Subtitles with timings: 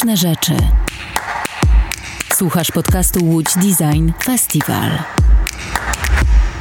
[0.00, 0.56] różne rzeczy.
[2.34, 4.90] Słuchasz podcastu Łódź Design Festival.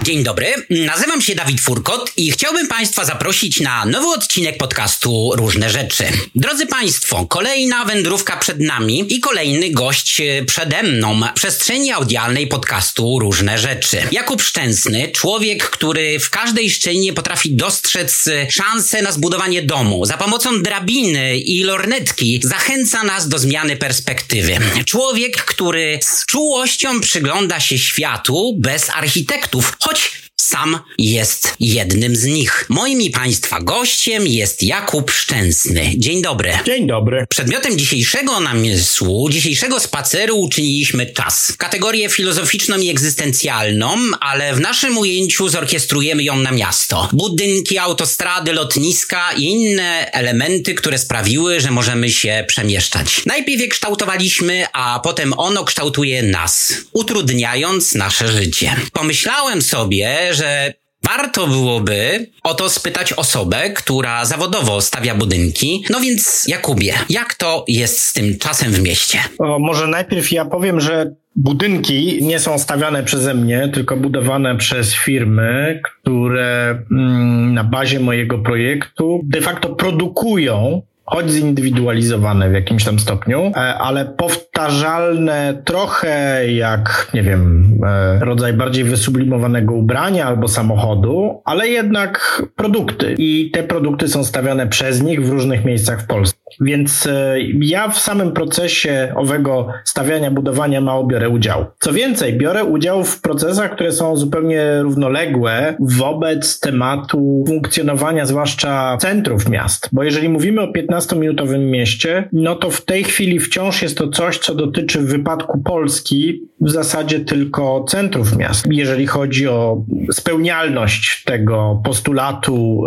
[0.03, 5.69] Dzień dobry, nazywam się Dawid Furkot i chciałbym Państwa zaprosić na nowy odcinek podcastu Różne
[5.69, 6.03] Rzeczy.
[6.35, 12.47] Drodzy Państwo, kolejna wędrówka przed nami i kolejny gość e, przede mną w przestrzeni audialnej
[12.47, 14.01] podcastu Różne Rzeczy.
[14.11, 20.05] Jakub Szczęsny, człowiek, który w każdej szczelinie potrafi dostrzec e, szansę na zbudowanie domu.
[20.05, 24.57] Za pomocą drabiny i lornetki zachęca nas do zmiany perspektywy.
[24.85, 32.65] Człowiek, który z czułością przygląda się światu bez architektów, choć sam jest jednym z nich.
[32.69, 35.91] Moim i Państwa gościem jest Jakub Szczęsny.
[35.97, 36.51] Dzień dobry.
[36.65, 37.25] Dzień dobry.
[37.29, 41.53] Przedmiotem dzisiejszego namysłu, dzisiejszego spaceru uczyniliśmy czas.
[41.57, 47.09] Kategorię filozoficzną i egzystencjalną, ale w naszym ujęciu zorkiestrujemy ją na miasto.
[47.13, 53.21] Budynki, autostrady, lotniska i inne elementy, które sprawiły, że możemy się przemieszczać.
[53.25, 58.75] Najpierw je kształtowaliśmy, a potem ono kształtuje nas, utrudniając nasze życie.
[58.93, 65.83] Pomyślałem sobie, że Warto byłoby o to spytać osobę, która zawodowo stawia budynki.
[65.89, 69.19] No więc, Jakubie, jak to jest z tym czasem w mieście?
[69.39, 74.95] O, może najpierw ja powiem, że budynki nie są stawiane przeze mnie, tylko budowane przez
[74.95, 82.99] firmy, które mm, na bazie mojego projektu de facto produkują choć zindywidualizowane w jakimś tam
[82.99, 91.41] stopniu, e, ale powtarzalne trochę jak, nie wiem, e, rodzaj bardziej wysublimowanego ubrania albo samochodu,
[91.45, 93.15] ale jednak produkty.
[93.17, 96.39] I te produkty są stawiane przez nich w różnych miejscach w Polsce.
[96.61, 101.65] Więc e, ja w samym procesie owego stawiania, budowania mało biorę udział.
[101.79, 109.49] Co więcej, biorę udział w procesach, które są zupełnie równoległe wobec tematu funkcjonowania, zwłaszcza centrów
[109.49, 109.89] miast.
[109.91, 110.67] Bo jeżeli mówimy o
[110.99, 115.57] 15-minutowym mieście, no to w tej chwili wciąż jest to coś, co dotyczy w wypadku
[115.57, 118.67] Polski w zasadzie tylko centrów miast.
[118.71, 122.83] Jeżeli chodzi o spełnialność tego postulatu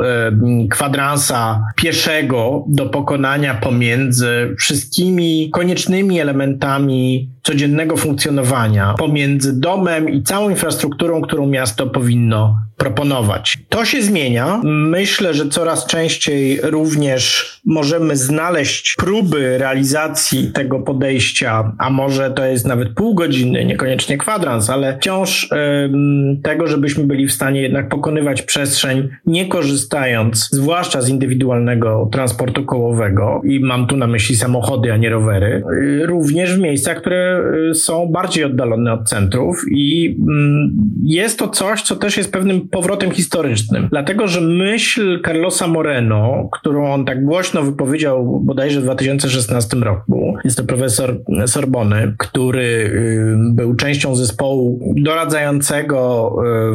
[0.71, 11.23] kwadransa pieszego do pokonania pomiędzy wszystkimi koniecznymi elementami codziennego funkcjonowania, pomiędzy domem i całą infrastrukturą,
[11.23, 13.59] którą miasto powinno proponować.
[13.69, 14.61] To się zmienia.
[14.65, 22.67] Myślę, że coraz częściej również możemy znaleźć próby realizacji tego podejścia, a może to jest
[22.67, 25.51] nawet pół godziny, niekoniecznie kwadrans, ale wciąż
[25.85, 32.65] ym, tego, żebyśmy byli w stanie jednak pokonywać przestrzeń, nie korzystając zwłaszcza z indywidualnego transportu
[32.65, 35.63] kołowego i mam tu na myśli samochody, a nie rowery,
[36.03, 37.32] y, również w miejscach, które
[37.75, 43.11] są bardziej oddalone od centrów i mm, jest to coś, co też jest pewnym powrotem
[43.11, 43.89] historycznym.
[43.91, 50.57] Dlatego, że myśl Carlosa Moreno, którą on tak głośno wypowiedział bodajże w 2016 roku, jest
[50.57, 56.03] to profesor Sorbony, który y, był częścią zespołu doradzającego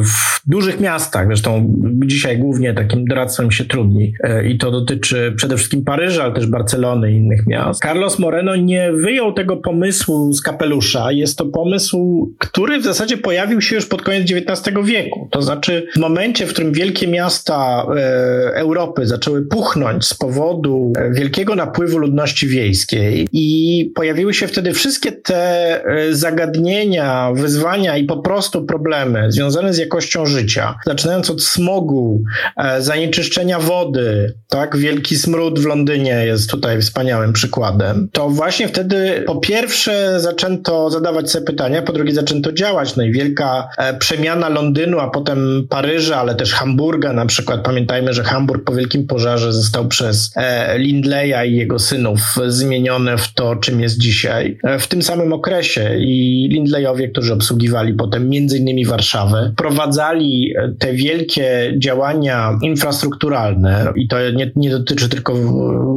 [0.02, 1.74] w dużych miastach, zresztą
[2.06, 4.12] dzisiaj głównie takim doradztwem się trudni
[4.48, 7.82] i to dotyczy przede wszystkim Paryża, ale też Barcelony i innych miast.
[7.82, 11.12] Carlos Moreno nie wyjął tego pomysłu z kapelusza.
[11.12, 15.28] Jest to pomysł, który w zasadzie pojawił się już pod koniec XIX wieku.
[15.30, 21.12] To znaczy w momencie, w którym wielkie miasta e, Europy zaczęły puchnąć z powodu e,
[21.12, 28.16] wielkiego napływu ludności wiejskiej i pojawiły się wtedy wszystkie te e, zagadnienia, wyzwania i po
[28.16, 32.22] prostu problemy związane z jakością życia, zaczynając od smogu,
[32.56, 39.22] e, zanieczyszczenia wody, tak, wielki smród w Londynie jest tutaj wspaniałym przykładem, to właśnie wtedy
[39.26, 42.96] po pierwsze zaczęto zadawać sobie pytania, po drugie zaczęto działać.
[42.96, 47.62] No i wielka e, przemiana Londynu, a potem Paryża, ale też Hamburga na przykład.
[47.62, 53.34] Pamiętajmy, że Hamburg po wielkim pożarze został przez e, Lindleya i jego synów zmieniony w
[53.34, 54.58] to, czym jest dzisiaj.
[54.64, 60.92] E, w tym samym okresie i Lindleyowie, którzy obsługiwali potem między innymi Warszawę, prowadzali te
[60.92, 65.34] wielkie działania infrastrukturalne i to nie, nie dotyczy tylko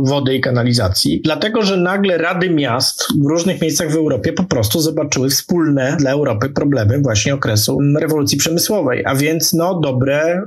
[0.03, 4.79] wody i kanalizacji, dlatego że nagle rady miast w różnych miejscach w Europie po prostu
[4.79, 10.41] zobaczyły wspólne dla Europy problemy właśnie okresu rewolucji przemysłowej, a więc no dobre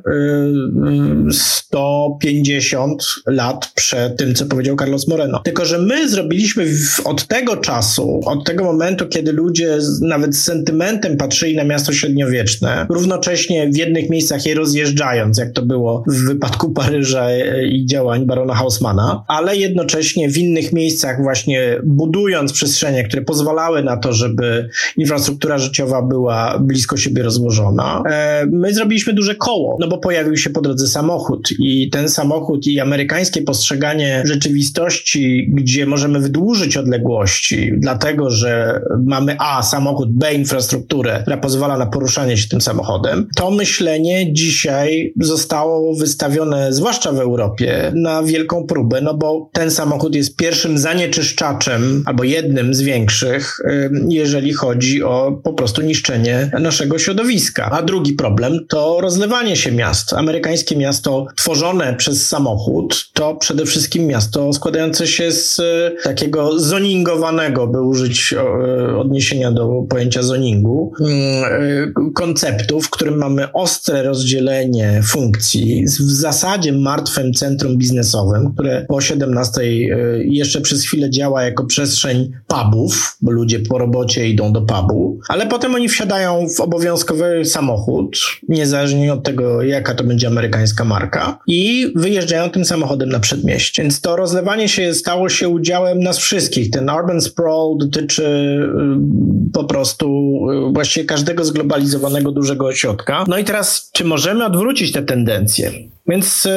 [1.27, 5.39] yy, 150 lat przed tym, co powiedział Carlos Moreno.
[5.39, 6.67] Tylko, że my zrobiliśmy
[7.05, 12.87] od tego czasu, od tego momentu, kiedy ludzie nawet z sentymentem patrzyli na miasto średniowieczne,
[12.89, 17.27] równocześnie w jednych miejscach je rozjeżdżając, jak to było w wypadku Paryża
[17.71, 23.83] i działań barona Hausmana, ale jednocześnie w innych miejscach właśnie budując przestrzenie, które pozwalały pozwalały
[23.83, 28.03] na to, żeby infrastruktura życiowa była blisko siebie rozłożona.
[28.11, 32.67] E, my zrobiliśmy duże koło, no bo pojawił się po drodze samochód i ten samochód
[32.67, 41.19] i amerykańskie postrzeganie rzeczywistości, gdzie możemy wydłużyć odległości, dlatego że mamy A samochód, B infrastrukturę,
[41.23, 43.29] która pozwala na poruszanie się tym samochodem.
[43.37, 50.15] To myślenie dzisiaj zostało wystawione, zwłaszcza w Europie, na wielką próbę, no bo ten samochód
[50.15, 53.61] jest pierwszym zanieczyszczaczem albo jednym z większych,
[54.09, 57.71] jeżeli chodzi o po prostu niszczenie naszego środowiska.
[57.71, 60.13] A drugi problem to rozlewanie się miast.
[60.13, 67.67] Amerykańskie miasto tworzone przez samochód to przede wszystkim miasto składające się z e, takiego zoningowanego,
[67.67, 75.03] by użyć e, odniesienia do pojęcia zoningu, mm, e, konceptu, w którym mamy ostre rozdzielenie
[75.05, 79.61] funkcji w zasadzie martwym centrum biznesowym, które po 17
[80.25, 85.47] jeszcze przez chwilę działa jako przestrzeń pubów, bo ludzie po robocie idą do pubu, ale
[85.47, 88.19] potem oni wsiadają w obowiązkowy samochód,
[88.49, 93.83] niezależnie od tego, jaka to będzie amerykańska marka, i wyjeżdżają tym samochodem na przedmieście.
[93.83, 96.71] Więc to rozlewanie się stało się udziałem nas wszystkich.
[96.71, 100.07] Ten urban sprawl dotyczy y, po prostu
[100.69, 103.25] y, właściwie każdego zglobalizowanego dużego ośrodka.
[103.29, 105.73] No i teraz, czy możemy odwrócić te tendencje?
[106.09, 106.51] Więc y,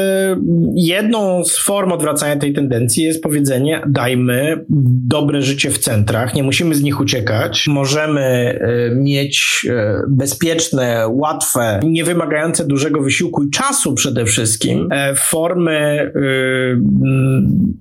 [0.75, 4.65] jedną z form odwracania tej tendencji jest powiedzenie: dajmy
[5.07, 8.59] dobre życie w centrach, nie musimy z nich uciekać, możemy
[8.95, 9.67] mieć
[10.09, 16.11] bezpieczne, łatwe, niewymagające dużego wysiłku i czasu przede wszystkim e, formy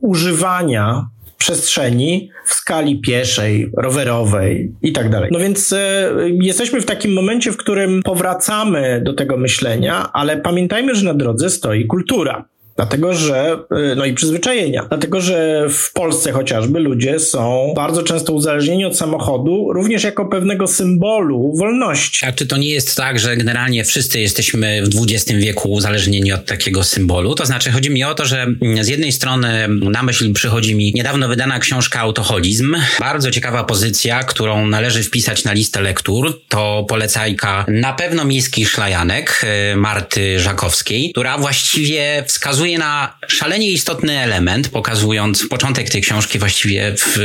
[0.01, 1.09] używania
[1.39, 5.31] przestrzeni w skali pieszej, rowerowej i tak dalej.
[5.33, 6.11] No więc e,
[6.41, 11.51] jesteśmy w takim momencie, w którym powracamy do tego myślenia, ale pamiętajmy, że na drodze
[11.51, 12.45] stoi kultura.
[12.77, 13.59] Dlatego, że,
[13.93, 14.87] y, no i przyzwyczajenia.
[14.89, 20.67] Dlatego, że w Polsce chociażby ludzie są bardzo często uzależnieni od samochodu, również jako pewnego
[20.67, 22.27] symbolu wolności.
[22.27, 26.47] A czy to nie jest tak, że generalnie wszyscy jesteśmy w XX wieku uzależnieni od
[26.47, 27.35] takiego symbolu?
[27.35, 28.47] To znaczy, chodzi mi o to, że
[28.81, 32.77] z jednej strony na myśl przychodzi mi niedawno wydana książka Autoholizm.
[33.01, 36.41] Bardzo ciekawa pozycja, którą należy wpisać na listę lektur.
[36.49, 43.71] To polecajka na pewno miejski szlajanek y, Marty Żakowskiej, która właściwie wskazuje wskazuje na szalenie
[43.71, 47.19] istotny element, pokazując początek tej książki właściwie w,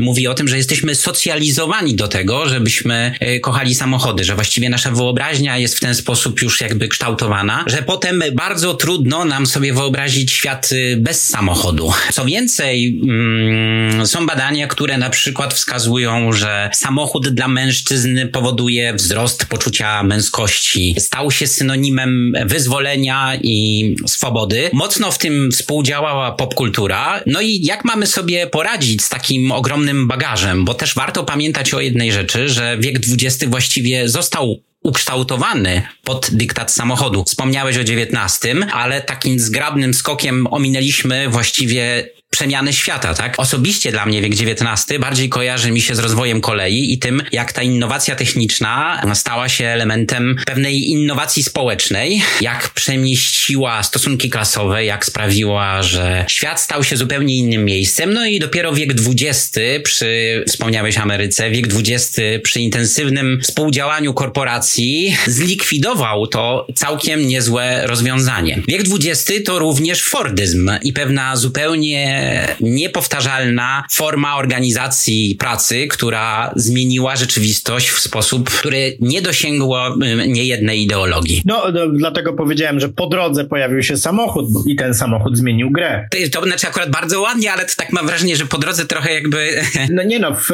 [0.00, 4.90] mówi o tym, że jesteśmy socjalizowani do tego, żebyśmy e, kochali samochody, że właściwie nasza
[4.90, 10.32] wyobraźnia jest w ten sposób już jakby kształtowana, że potem bardzo trudno nam sobie wyobrazić
[10.32, 11.92] świat e, bez samochodu.
[12.12, 19.46] Co więcej, mm, są badania, które na przykład wskazują, że samochód dla mężczyzn powoduje wzrost
[19.46, 20.94] poczucia męskości.
[20.98, 27.20] Stał się synonimem wyzwolenia i swobody mocno w tym współdziałała popkultura.
[27.26, 30.64] No i jak mamy sobie poradzić z takim ogromnym bagażem?
[30.64, 36.72] Bo też warto pamiętać o jednej rzeczy, że wiek XX właściwie został ukształtowany pod dyktat
[36.72, 37.24] samochodu.
[37.24, 43.34] Wspomniałeś o XIX, ale takim zgrabnym skokiem ominęliśmy właściwie przemiany świata, tak?
[43.36, 47.52] Osobiście dla mnie wiek XIX bardziej kojarzy mi się z rozwojem kolei i tym, jak
[47.52, 55.82] ta innowacja techniczna stała się elementem pewnej innowacji społecznej, jak przemieściła stosunki klasowe, jak sprawiła,
[55.82, 58.12] że świat stał się zupełnie innym miejscem.
[58.12, 66.26] No i dopiero wiek XX przy, wspomniałeś Ameryce, wiek XX przy intensywnym współdziałaniu korporacji zlikwidował
[66.26, 68.62] to całkiem niezłe rozwiązanie.
[68.68, 72.25] Wiek XX to również Fordyzm i pewna zupełnie
[72.60, 79.96] niepowtarzalna forma organizacji pracy, która zmieniła rzeczywistość w sposób, który nie dosięgło
[80.28, 81.42] niejednej ideologii.
[81.44, 86.08] No, no, dlatego powiedziałem, że po drodze pojawił się samochód i ten samochód zmienił grę.
[86.10, 89.14] To, to znaczy akurat bardzo ładnie, ale to tak mam wrażenie, że po drodze trochę
[89.14, 89.48] jakby...
[89.90, 90.48] No nie no, w,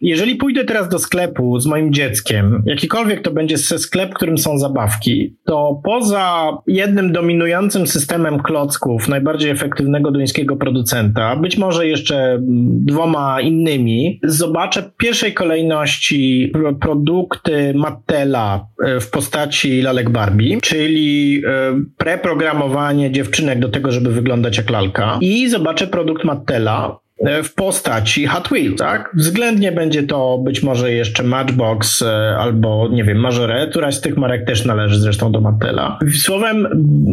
[0.00, 4.58] jeżeli pójdę teraz do sklepu z moim dzieckiem, jakikolwiek to będzie sklep, w którym są
[4.58, 11.07] zabawki, to poza jednym dominującym systemem klocków najbardziej efektywnego duńskiego producenta,
[11.40, 12.38] być może jeszcze
[12.86, 21.80] dwoma innymi, zobaczę w pierwszej kolejności produkty Mattela e, w postaci lalek Barbie, czyli e,
[21.96, 25.18] preprogramowanie dziewczynek do tego, żeby wyglądać jak lalka.
[25.20, 26.98] I zobaczę produkt Mattela
[27.44, 29.10] w postaci Hot Wheels, tak?
[29.14, 34.16] Względnie będzie to być może jeszcze Matchbox e, albo, nie wiem, Majore, któraś z tych
[34.16, 35.98] marek też należy zresztą do Mattela.
[36.16, 36.68] Słowem,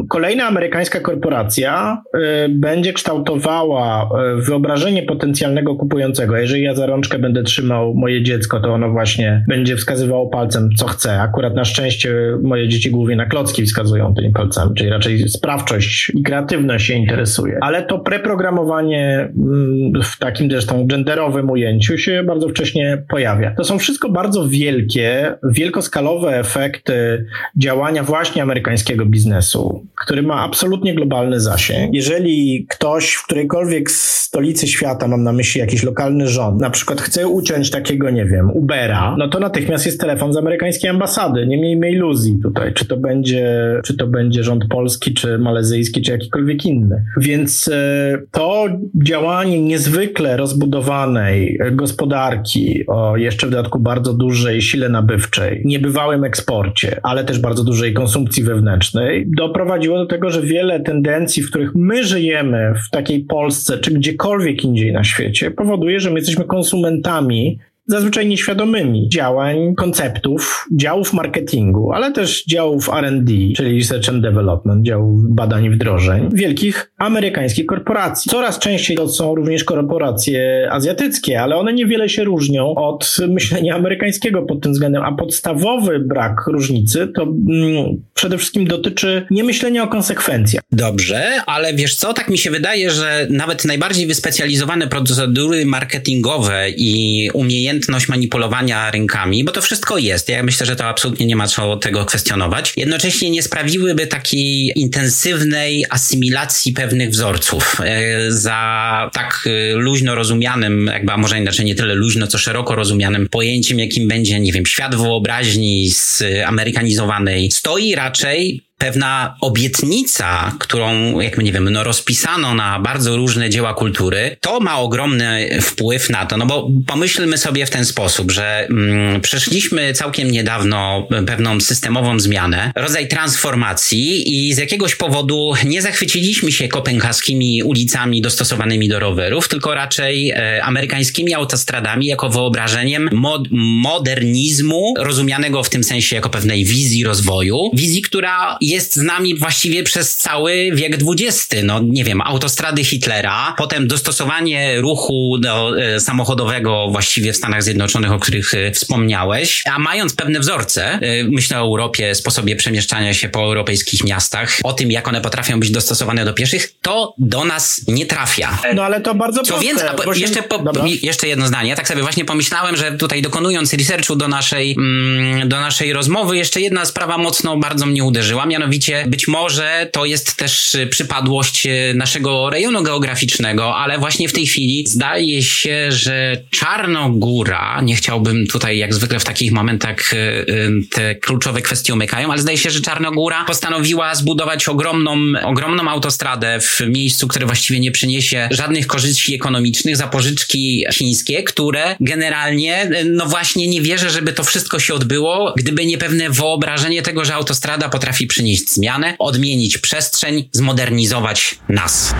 [0.09, 6.37] kolejna amerykańska korporacja e, będzie kształtowała wyobrażenie potencjalnego kupującego.
[6.37, 10.87] Jeżeli ja za rączkę będę trzymał moje dziecko, to ono właśnie będzie wskazywało palcem, co
[10.87, 11.21] chce.
[11.21, 16.23] Akurat na szczęście moje dzieci głównie na klocki wskazują tymi palcami, czyli raczej sprawczość i
[16.23, 17.57] kreatywność się interesuje.
[17.61, 23.55] Ale to preprogramowanie mm, w takim zresztą genderowym ujęciu się bardzo wcześnie pojawia.
[23.55, 27.25] To są wszystko bardzo wielkie, wielkoskalowe efekty
[27.57, 31.93] działania właśnie amerykańskiego biznesu, który ma absolutnie globalny zasięg.
[31.93, 33.91] Jeżeli ktoś w którejkolwiek
[34.35, 38.51] stolicy świata, mam na myśli jakiś lokalny rząd, na przykład chce uciąć takiego, nie wiem,
[38.51, 41.47] Ubera, no to natychmiast jest telefon z amerykańskiej ambasady.
[41.47, 46.11] Nie miejmy iluzji tutaj, czy to będzie, czy to będzie rząd polski, czy malezyjski, czy
[46.11, 47.05] jakikolwiek inny.
[47.17, 48.67] Więc e, to
[49.03, 57.23] działanie niezwykle rozbudowanej gospodarki, o jeszcze w dodatku bardzo dużej sile nabywczej, niebywałym eksporcie, ale
[57.23, 62.73] też bardzo dużej konsumpcji wewnętrznej, doprowadziło do tego, że wiele tendencji, w których my żyjemy
[62.87, 69.09] w takiej Polsce, czy gdziekolwiek indziej na świecie, powoduje, że my jesteśmy konsumentami zazwyczaj nieświadomymi
[69.09, 75.69] działań, konceptów, działów marketingu, ale też działów RD, czyli Research and Development, działów badań i
[75.69, 78.31] wdrożeń, wielkich amerykańskich korporacji.
[78.31, 84.41] Coraz częściej to są również korporacje azjatyckie, ale one niewiele się różnią od myślenia amerykańskiego
[84.41, 90.63] pod tym względem, a podstawowy brak różnicy to mm, przede wszystkim dotyczy niemyślenia o konsekwencjach.
[90.71, 97.29] Dobrze, ale wiesz co, tak mi się wydaje, że nawet najbardziej wyspecjalizowane procedury marketingowe i
[97.33, 100.29] umiejętności umiejętność manipulowania rynkami, bo to wszystko jest.
[100.29, 102.73] Ja myślę, że to absolutnie nie ma co tego kwestionować.
[102.77, 107.81] Jednocześnie nie sprawiłyby takiej intensywnej asymilacji pewnych wzorców.
[107.83, 112.75] E, za tak e, luźno rozumianym, jakby, a może inaczej nie tyle luźno, co szeroko
[112.75, 121.19] rozumianym pojęciem, jakim będzie, nie wiem, świat wyobraźni z amerykanizowanej, stoi raczej pewna obietnica, którą,
[121.19, 126.09] jak my nie wiem, no rozpisano na bardzo różne dzieła kultury, to ma ogromny wpływ
[126.09, 131.61] na to, no bo pomyślmy sobie w ten sposób, że mm, przeszliśmy całkiem niedawno pewną
[131.61, 138.99] systemową zmianę, rodzaj transformacji i z jakiegoś powodu nie zachwyciliśmy się kopenhaskimi ulicami dostosowanymi do
[138.99, 146.29] rowerów, tylko raczej e, amerykańskimi autostradami jako wyobrażeniem mod modernizmu, rozumianego w tym sensie jako
[146.29, 151.47] pewnej wizji rozwoju, wizji, która jest z nami właściwie przez cały wiek XX.
[151.63, 158.11] No nie wiem, autostrady Hitlera, potem dostosowanie ruchu do, e, samochodowego właściwie w Stanach Zjednoczonych,
[158.11, 163.29] o których e, wspomniałeś, a mając pewne wzorce, e, myślę o Europie, sposobie przemieszczania się
[163.29, 167.81] po europejskich miastach, o tym, jak one potrafią być dostosowane do pieszych, to do nas
[167.87, 168.59] nie trafia.
[168.75, 170.63] No ale to bardzo Co więcej, jeszcze, po,
[171.01, 171.75] jeszcze jedno zdanie.
[171.75, 176.61] Tak sobie właśnie pomyślałem, że tutaj dokonując researchu do naszej, mm, do naszej rozmowy, jeszcze
[176.61, 181.93] jedna sprawa mocno bardzo mnie uderzyła mianowicie być może to jest też y, przypadłość y,
[181.95, 188.77] naszego rejonu geograficznego, ale właśnie w tej chwili zdaje się, że Czarnogóra, nie chciałbym tutaj
[188.77, 190.45] jak zwykle w takich momentach y,
[190.91, 196.81] te kluczowe kwestie umykają, ale zdaje się, że Czarnogóra postanowiła zbudować ogromną, ogromną autostradę w
[196.87, 203.67] miejscu, które właściwie nie przyniesie żadnych korzyści ekonomicznych za pożyczki chińskie, które generalnie, no właśnie
[203.67, 208.27] nie wierzę, żeby to wszystko się odbyło, gdyby nie pewne wyobrażenie tego, że autostrada potrafi
[208.27, 212.15] przynieść przynieść zmianę, odmienić przestrzeń, zmodernizować nas.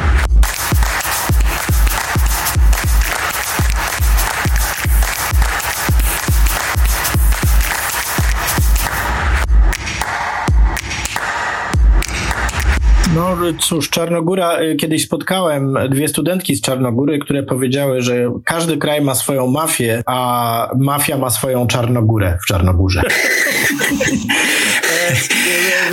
[13.16, 19.02] No cóż, Czarnogóra, y, kiedyś spotkałem dwie studentki z Czarnogóry, które powiedziały, że każdy kraj
[19.02, 23.02] ma swoją mafię, a mafia ma swoją Czarnogórę w Czarnogórze.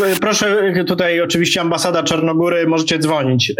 [0.04, 3.52] E, proszę, tutaj oczywiście ambasada Czarnogóry, możecie dzwonić.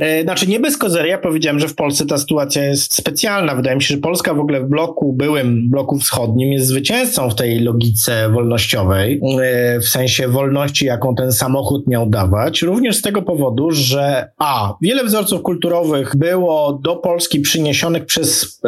[0.00, 3.54] E, znaczy nie bez kozery, ja powiedziałem, że w Polsce ta sytuacja jest specjalna.
[3.54, 7.34] Wydaje mi się, że Polska w ogóle w bloku, byłym bloku wschodnim jest zwycięzcą w
[7.34, 12.62] tej logice wolnościowej, e, w sensie wolności, jaką ten samochód miał dawać.
[12.62, 18.60] Również z tego powodu, że a, wiele wzorców kulturowych było do Polski przyniesionych przez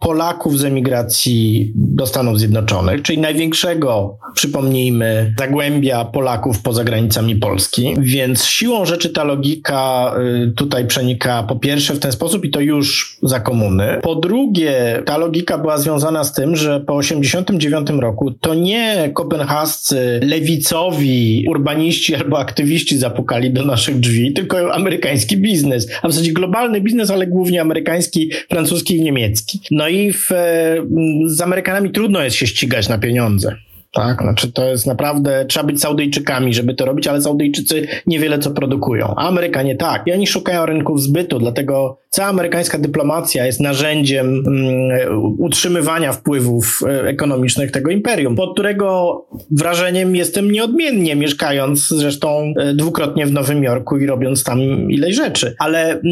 [0.00, 7.94] Polaków z emigracji do Stanów Zjednoczonych, czyli największego, przypomnijmy, zagłębia Polaków poza granicami Polski.
[7.98, 10.14] Więc siłą rzeczy ta logika
[10.48, 13.98] y, tutaj przenika po pierwsze w ten sposób i to już za komuny.
[14.02, 20.20] Po drugie, ta logika była związana z tym, że po 89 roku to nie kopenhascy
[20.22, 25.86] lewicowi urbaniści albo aktywiści zapukali do naszych drzwi, tylko amerykański biznes.
[26.02, 29.60] A w zasadzie globalny biznes, ale głównie amerykański, francuski i niemiecki.
[29.70, 30.28] No i w,
[31.26, 33.56] z Amerykanami trudno jest się ścigać na pieniądze.
[33.92, 38.50] Tak, znaczy to jest naprawdę, trzeba być Saudyjczykami, żeby to robić, ale Saudyjczycy niewiele co
[38.50, 40.06] produkują, Amerykanie tak.
[40.06, 47.08] I oni szukają rynków zbytu, dlatego cała amerykańska dyplomacja jest narzędziem um, utrzymywania wpływów e,
[47.08, 49.20] ekonomicznych tego imperium, pod którego
[49.50, 55.54] wrażeniem jestem nieodmiennie, mieszkając zresztą e, dwukrotnie w Nowym Jorku i robiąc tam ileś rzeczy.
[55.58, 56.02] Ale um,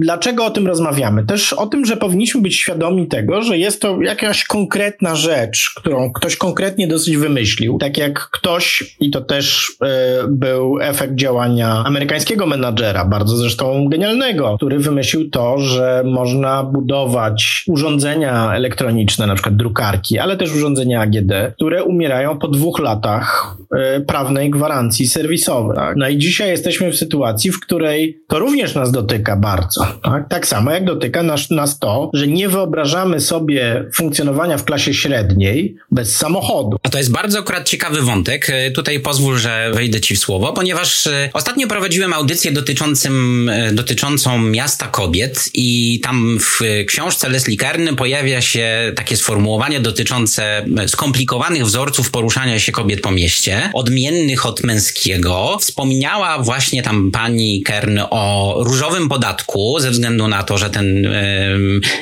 [0.00, 1.26] dlaczego o tym rozmawiamy?
[1.26, 6.12] Też o tym, że powinniśmy być świadomi tego, że jest to jakaś konkretna rzecz, którą
[6.12, 7.78] ktoś konkretnie dosyć wymyślił.
[7.78, 14.56] Tak jak ktoś, i to też y, był efekt działania amerykańskiego menadżera, bardzo zresztą genialnego,
[14.56, 21.32] który wymyślił to, że można budować urządzenia elektroniczne, na przykład drukarki, ale też urządzenia AGD,
[21.56, 23.56] które umierają po dwóch latach
[23.96, 25.76] y, prawnej gwarancji serwisowej.
[25.76, 25.96] Tak?
[25.96, 29.86] No i dzisiaj jesteśmy w sytuacji, w której to również nas dotyka bardzo.
[30.02, 34.94] Tak, tak samo jak dotyka nas, nas to, że nie wyobrażamy sobie funkcjonowania w klasie
[34.94, 36.76] średniej bez samochodu.
[36.86, 38.50] A to jest bardzo akurat ciekawy wątek.
[38.50, 43.72] E, tutaj pozwól, że wejdę ci w słowo, ponieważ e, ostatnio prowadziłem audycję dotyczącym, e,
[43.72, 51.64] dotyczącą miasta kobiet i tam w książce Leslie Kern pojawia się takie sformułowanie dotyczące skomplikowanych
[51.64, 55.58] wzorców poruszania się kobiet po mieście, odmiennych od męskiego.
[55.60, 61.08] Wspomniała właśnie tam pani Kern o różowym podatku ze względu na to, że ten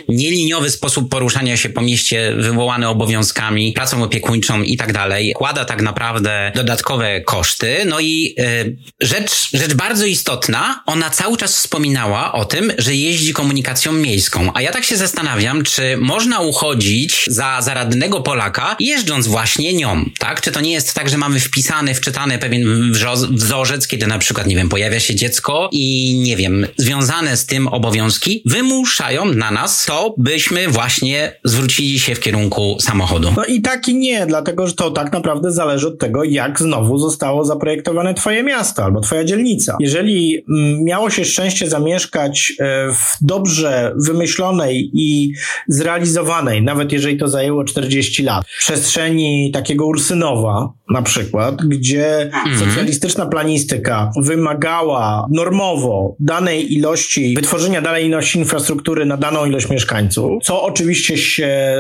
[0.09, 5.83] nieliniowy sposób poruszania się po mieście wywołany obowiązkami, pracą opiekuńczą i tak dalej, kłada tak
[5.83, 7.76] naprawdę dodatkowe koszty.
[7.87, 13.33] No i y, rzecz, rzecz bardzo istotna, ona cały czas wspominała o tym, że jeździ
[13.33, 14.50] komunikacją miejską.
[14.54, 20.40] A ja tak się zastanawiam, czy można uchodzić za zaradnego Polaka jeżdżąc właśnie nią, tak?
[20.40, 22.93] Czy to nie jest tak, że mamy wpisany, wczytany pewien
[23.31, 27.69] wzorzec, kiedy na przykład, nie wiem, pojawia się dziecko i nie wiem, związane z tym
[27.69, 33.33] obowiązki wymuszają na nas to, byśmy właśnie zwrócili się w kierunku samochodu.
[33.37, 36.99] No i tak i nie, dlatego że to tak naprawdę zależy od tego, jak znowu
[36.99, 39.76] zostało zaprojektowane twoje miasto albo twoja dzielnica.
[39.80, 45.33] Jeżeli mm, miało się szczęście zamieszkać e, w dobrze wymyślonej i
[45.68, 52.59] zrealizowanej, nawet jeżeli to zajęło 40 lat, przestrzeni takiego Ursynowa na przykład, gdzie mhm.
[52.59, 60.62] socjalistyczna planistyka wymagała normowo danej ilości, wytworzenia danej ilości infrastruktury na daną ilość mieszkańców, co
[60.62, 61.76] oczywiście się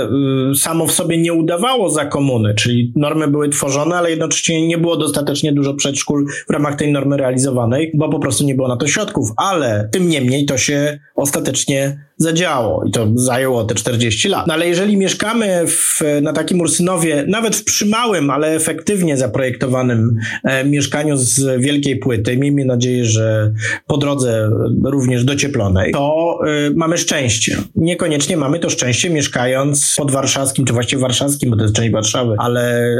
[0.52, 4.78] y, samo w sobie nie udawało za komuny, czyli normy były tworzone, ale jednocześnie nie
[4.78, 8.76] było dostatecznie dużo przedszkól w ramach tej normy realizowanej, bo po prostu nie było na
[8.76, 14.46] to środków, ale tym niemniej to się ostatecznie zadziałało i to zajęło te 40 lat.
[14.46, 20.64] No ale jeżeli mieszkamy w, na takim Ursynowie, nawet w przymałym, ale efektywnie zaprojektowanym e,
[20.64, 23.52] mieszkaniu z wielkiej płyty, miejmy nadzieję, że
[23.86, 24.50] po drodze
[24.84, 27.56] również docieplonej, to e, mamy szczęście.
[27.74, 32.34] Niekoniecznie mamy to szczęście mieszkając pod warszawskim, czy właściwie warszawskim, bo to jest część Warszawy,
[32.38, 32.98] ale e,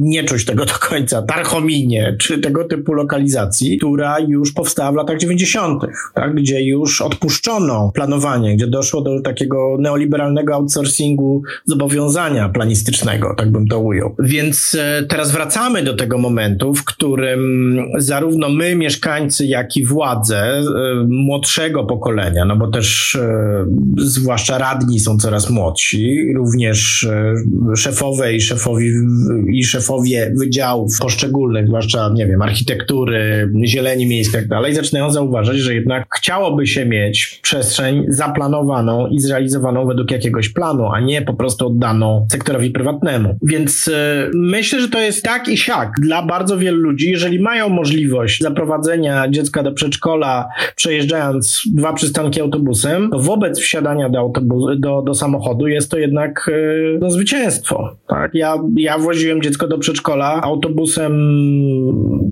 [0.00, 1.22] nie czuć tego do końca.
[1.22, 5.82] Tarchominie, czy tego typu lokalizacji, która już powstała w latach 90.,
[6.14, 13.50] tak, gdzie już odpuszczono plan planowanie, gdzie doszło do takiego neoliberalnego outsourcingu zobowiązania planistycznego, tak
[13.50, 14.14] bym to ujął.
[14.18, 20.38] Więc e, teraz wracamy do tego momentu, w którym zarówno my, mieszkańcy, jak i władze
[20.38, 20.64] e,
[21.08, 23.64] młodszego pokolenia, no bo też e,
[23.96, 27.08] zwłaszcza radni są coraz młodsi, również
[27.76, 28.90] szefowe i szefowi
[29.52, 35.58] i szefowie wydziałów poszczególnych, zwłaszcza, nie wiem, architektury, zieleni miejskiej i tak dalej, zaczynają zauważać,
[35.58, 41.34] że jednak chciałoby się mieć przestrzeń zaplanowaną i zrealizowaną według jakiegoś planu, a nie po
[41.34, 43.38] prostu oddaną sektorowi prywatnemu.
[43.42, 47.68] Więc e, myślę, że to jest tak i siak dla bardzo wielu ludzi, jeżeli mają
[47.68, 55.02] możliwość zaprowadzenia dziecka do przedszkola, przejeżdżając dwa przystanki autobusem, to wobec wsiadania do, autobus, do,
[55.02, 57.96] do samochodu jest to jednak e, no, zwycięstwo.
[58.06, 58.34] Tak?
[58.34, 61.12] Ja, ja woziłem dziecko do przedszkola autobusem,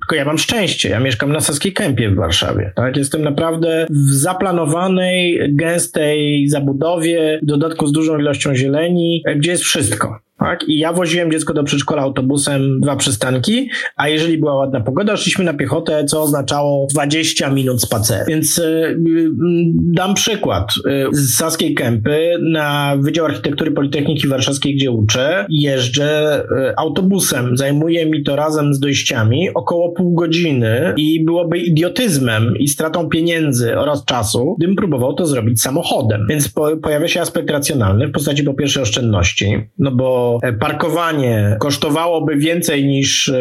[0.01, 0.89] tylko ja mam szczęście.
[0.89, 2.73] Ja mieszkam na Saskiej Kępie w Warszawie.
[2.75, 2.97] Tak?
[2.97, 10.26] Jestem naprawdę w zaplanowanej gęstej zabudowie, w dodatku z dużą ilością zieleni, gdzie jest wszystko.
[10.39, 10.69] Tak?
[10.69, 15.45] I ja woziłem dziecko do przedszkola autobusem dwa przystanki, a jeżeli była ładna pogoda, szliśmy
[15.45, 18.25] na piechotę, co oznaczało 20 minut spaceru.
[18.29, 19.31] Więc y, y,
[19.75, 20.73] dam przykład.
[20.87, 27.57] Y, z Saskiej Kępy na Wydział Architektury Politechniki Warszawskiej, gdzie uczę, jeżdżę y, autobusem.
[27.57, 33.79] Zajmuje mi to razem z dojściami około pół godziny i byłoby idiotyzmem i stratą pieniędzy
[33.79, 36.27] oraz czasu, gdybym próbował to zrobić samochodem.
[36.31, 41.57] Więc po, pojawia się aspekt racjonalny w postaci po pierwsze oszczędności, no bo to parkowanie
[41.61, 43.33] kosztowałoby więcej niż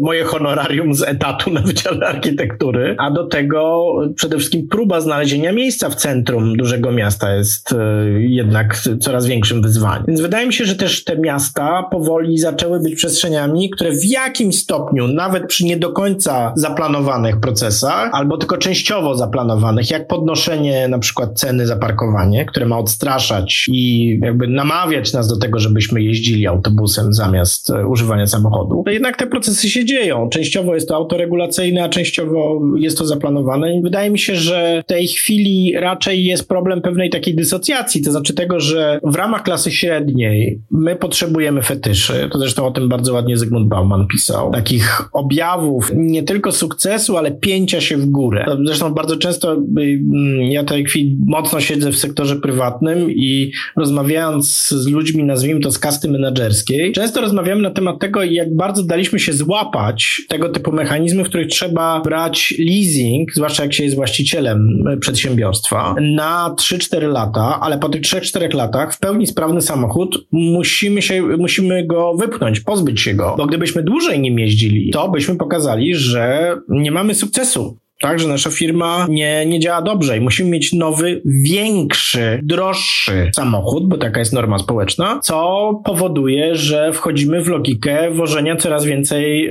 [0.00, 5.88] moje honorarium z etatu na Wydziale Architektury, a do tego przede wszystkim próba znalezienia miejsca
[5.90, 7.74] w centrum dużego miasta jest
[8.18, 10.04] jednak coraz większym wyzwaniem.
[10.08, 14.58] Więc wydaje mi się, że też te miasta powoli zaczęły być przestrzeniami, które w jakimś
[14.58, 20.98] stopniu, nawet przy nie do końca zaplanowanych procesach, albo tylko częściowo zaplanowanych, jak podnoszenie na
[20.98, 26.46] przykład ceny za parkowanie, które ma odstraszać i jakby namawiać nas do tego, żebyśmy jeździli
[26.46, 30.28] autobusem zamiast e, używania samochodu, to jednak te procesy się dzieją.
[30.28, 33.76] Częściowo jest to autoregulacyjne, a częściowo jest to zaplanowane.
[33.76, 38.12] I wydaje mi się, że w tej chwili raczej jest problem pewnej takiej dysocjacji, to
[38.12, 42.28] znaczy tego, że w ramach klasy średniej my potrzebujemy fetyszy.
[42.32, 44.52] To zresztą o tym bardzo ładnie Zygmunt Bauman pisał.
[44.52, 48.46] Takich objawów nie tylko sukcesu, ale pięcia się w górę.
[48.66, 50.00] Zresztą bardzo często y,
[50.40, 55.78] ja tej chwili mocno siedzę w sektorze prywatnym i rozmawiając z ludźmi, nazwijmy to z
[55.84, 61.24] kasty menedżerskiej, często rozmawiamy na temat tego, jak bardzo daliśmy się złapać tego typu mechanizmy,
[61.24, 67.78] w których trzeba brać leasing, zwłaszcza jak się jest właścicielem przedsiębiorstwa, na 3-4 lata, ale
[67.78, 73.14] po tych 3-4 latach w pełni sprawny samochód musimy się, musimy go wypchnąć, pozbyć się
[73.14, 78.28] go, bo gdybyśmy dłużej nim jeździli, to byśmy pokazali, że nie mamy sukcesu tak, że
[78.28, 84.18] nasza firma nie, nie działa dobrze i musimy mieć nowy, większy, droższy samochód, bo taka
[84.18, 89.50] jest norma społeczna, co powoduje, że wchodzimy w logikę wożenia coraz więcej yy,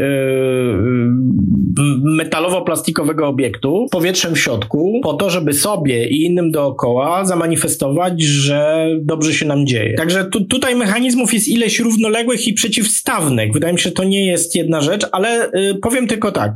[2.18, 9.34] metalowo-plastikowego obiektu powietrzem w środku, po to, żeby sobie i innym dookoła zamanifestować, że dobrze
[9.34, 9.94] się nam dzieje.
[9.94, 13.54] Także tu, tutaj mechanizmów jest ileś równoległych i przeciwstawnych.
[13.54, 16.54] Wydaje mi się, że to nie jest jedna rzecz, ale yy, powiem tylko tak.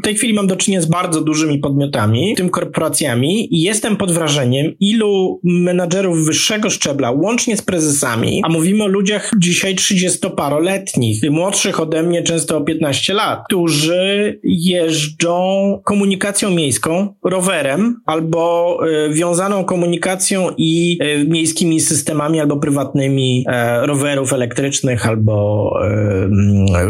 [0.00, 4.12] W tej chwili mam do czynienia z bardzo dużymi podmiotami, tym korporacjami i jestem pod
[4.12, 11.80] wrażeniem, ilu menadżerów wyższego szczebla, łącznie z prezesami, a mówimy o ludziach dzisiaj 30-paroletnich, młodszych
[11.80, 15.38] ode mnie często o 15 lat, którzy jeżdżą
[15.84, 23.44] komunikacją miejską, rowerem albo y, wiązaną komunikacją i y, miejskimi systemami albo prywatnymi
[23.82, 25.48] y, rowerów elektrycznych albo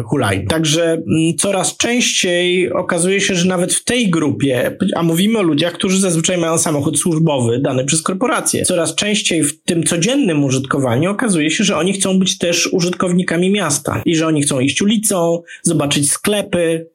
[0.04, 0.46] hulajn.
[0.46, 1.02] Także
[1.38, 6.00] coraz częściej okazuje się, że nawet w tej grupie grupie, a mówimy o ludziach, którzy
[6.00, 8.64] zazwyczaj mają samochód służbowy dany przez korporacje.
[8.64, 14.02] Coraz częściej w tym codziennym użytkowaniu okazuje się, że oni chcą być też użytkownikami miasta
[14.04, 16.86] i że oni chcą iść ulicą, zobaczyć sklepy,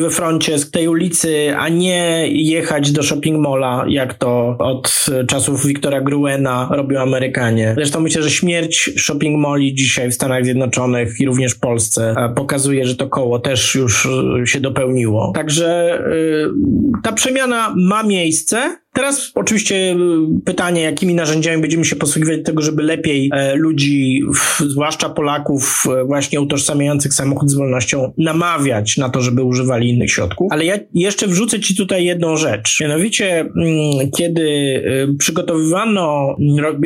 [0.00, 5.66] we froncie z tej ulicy, a nie jechać do shopping malla, jak to od czasów
[5.66, 7.72] Wiktora Gruena robią Amerykanie.
[7.74, 12.34] Zresztą myślę, że śmierć shopping malli dzisiaj w Stanach Zjednoczonych i również w Polsce e,
[12.34, 14.08] pokazuje, że to koło też już
[14.44, 15.32] się dopełniło.
[15.34, 19.96] Także e, ta przemiana ma miejsce, Teraz oczywiście y,
[20.44, 24.22] pytanie, jakimi narzędziami będziemy się posługiwać do tego, żeby lepiej e, ludzi,
[24.58, 30.52] zwłaszcza Polaków e, właśnie utożsamiających samochód z wolnością, namawiać na to, żeby używali innych środków.
[30.52, 32.80] Ale ja jeszcze wrzucę Ci tutaj jedną rzecz.
[32.80, 36.36] Mianowicie, mm, kiedy y, przygotowywano,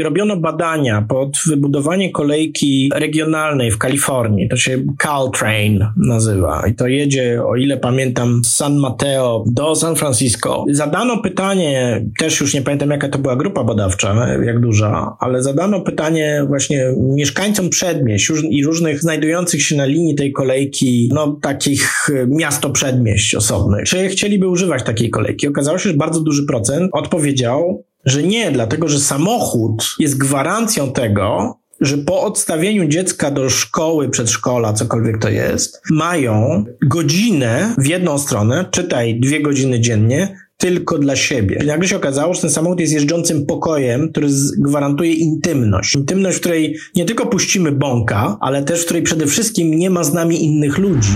[0.03, 7.43] robiono badania pod wybudowanie kolejki regionalnej w Kalifornii, to się Caltrain nazywa i to jedzie,
[7.47, 10.65] o ile pamiętam, z San Mateo do San Francisco.
[10.71, 15.81] Zadano pytanie też już nie pamiętam jaka to była grupa badawcza, jak duża, ale zadano
[15.81, 22.71] pytanie właśnie mieszkańcom przedmieść i różnych znajdujących się na linii tej kolejki, no takich miasto
[22.71, 25.49] przedmieść osobnych, czy chcieliby używać takiej kolejki.
[25.49, 31.59] Okazało się, że bardzo duży procent odpowiedział, że nie, dlatego że samochód jest gwarancją tego,
[31.81, 38.65] że po odstawieniu dziecka do szkoły, przedszkola, cokolwiek to jest, mają godzinę w jedną stronę,
[38.71, 41.61] czytaj dwie godziny dziennie, tylko dla siebie.
[41.63, 45.95] I nagle się okazało, że ten samochód jest jeżdżącym pokojem, który gwarantuje intymność.
[45.95, 50.05] Intymność, w której nie tylko puścimy bąka, ale też w której przede wszystkim nie ma
[50.05, 51.13] z nami innych ludzi.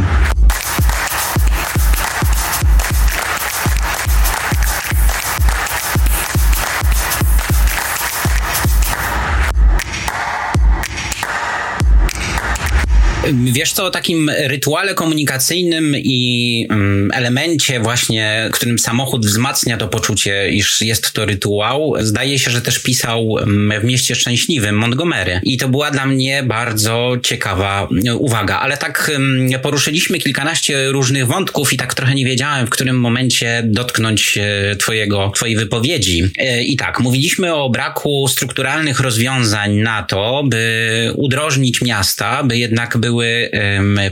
[13.33, 20.51] Wiesz co, o takim rytuale komunikacyjnym i um, elemencie właśnie, którym samochód wzmacnia to poczucie,
[20.51, 23.37] iż jest to rytuał, zdaje się, że też pisał
[23.81, 25.41] w Mieście Szczęśliwym Montgomery.
[25.43, 28.59] I to była dla mnie bardzo ciekawa e, uwaga.
[28.59, 33.63] Ale tak um, poruszyliśmy kilkanaście różnych wątków i tak trochę nie wiedziałem, w którym momencie
[33.67, 36.31] dotknąć e, twojego, twojej wypowiedzi.
[36.39, 42.97] E, I tak, mówiliśmy o braku strukturalnych rozwiązań na to, by udrożnić miasta, by jednak
[42.97, 43.51] były pozwoliły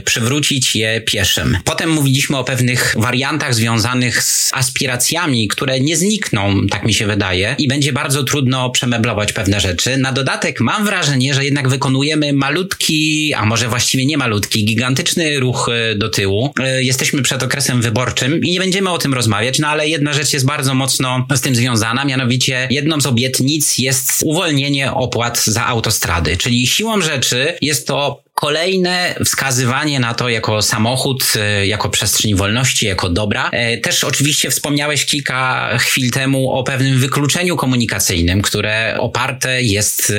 [0.05, 1.57] przywrócić je pieszym.
[1.63, 7.55] Potem mówiliśmy o pewnych wariantach związanych z aspiracjami, które nie znikną, tak mi się wydaje,
[7.57, 9.97] i będzie bardzo trudno przemeblować pewne rzeczy.
[9.97, 15.69] Na dodatek mam wrażenie, że jednak wykonujemy malutki, a może właściwie nie malutki, gigantyczny ruch
[15.69, 16.53] e, do tyłu.
[16.59, 20.33] E, jesteśmy przed okresem wyborczym i nie będziemy o tym rozmawiać, no ale jedna rzecz
[20.33, 26.37] jest bardzo mocno z tym związana, mianowicie jedną z obietnic jest uwolnienie opłat za autostrady,
[26.37, 32.85] czyli siłą rzeczy jest to Kolejne wskazywanie na to jako samochód, e, jako przestrzeń wolności,
[32.85, 33.49] jako dobra.
[33.51, 40.13] E, też oczywiście wspomniałeś kilka chwil temu o pewnym wykluczeniu komunikacyjnym, które oparte jest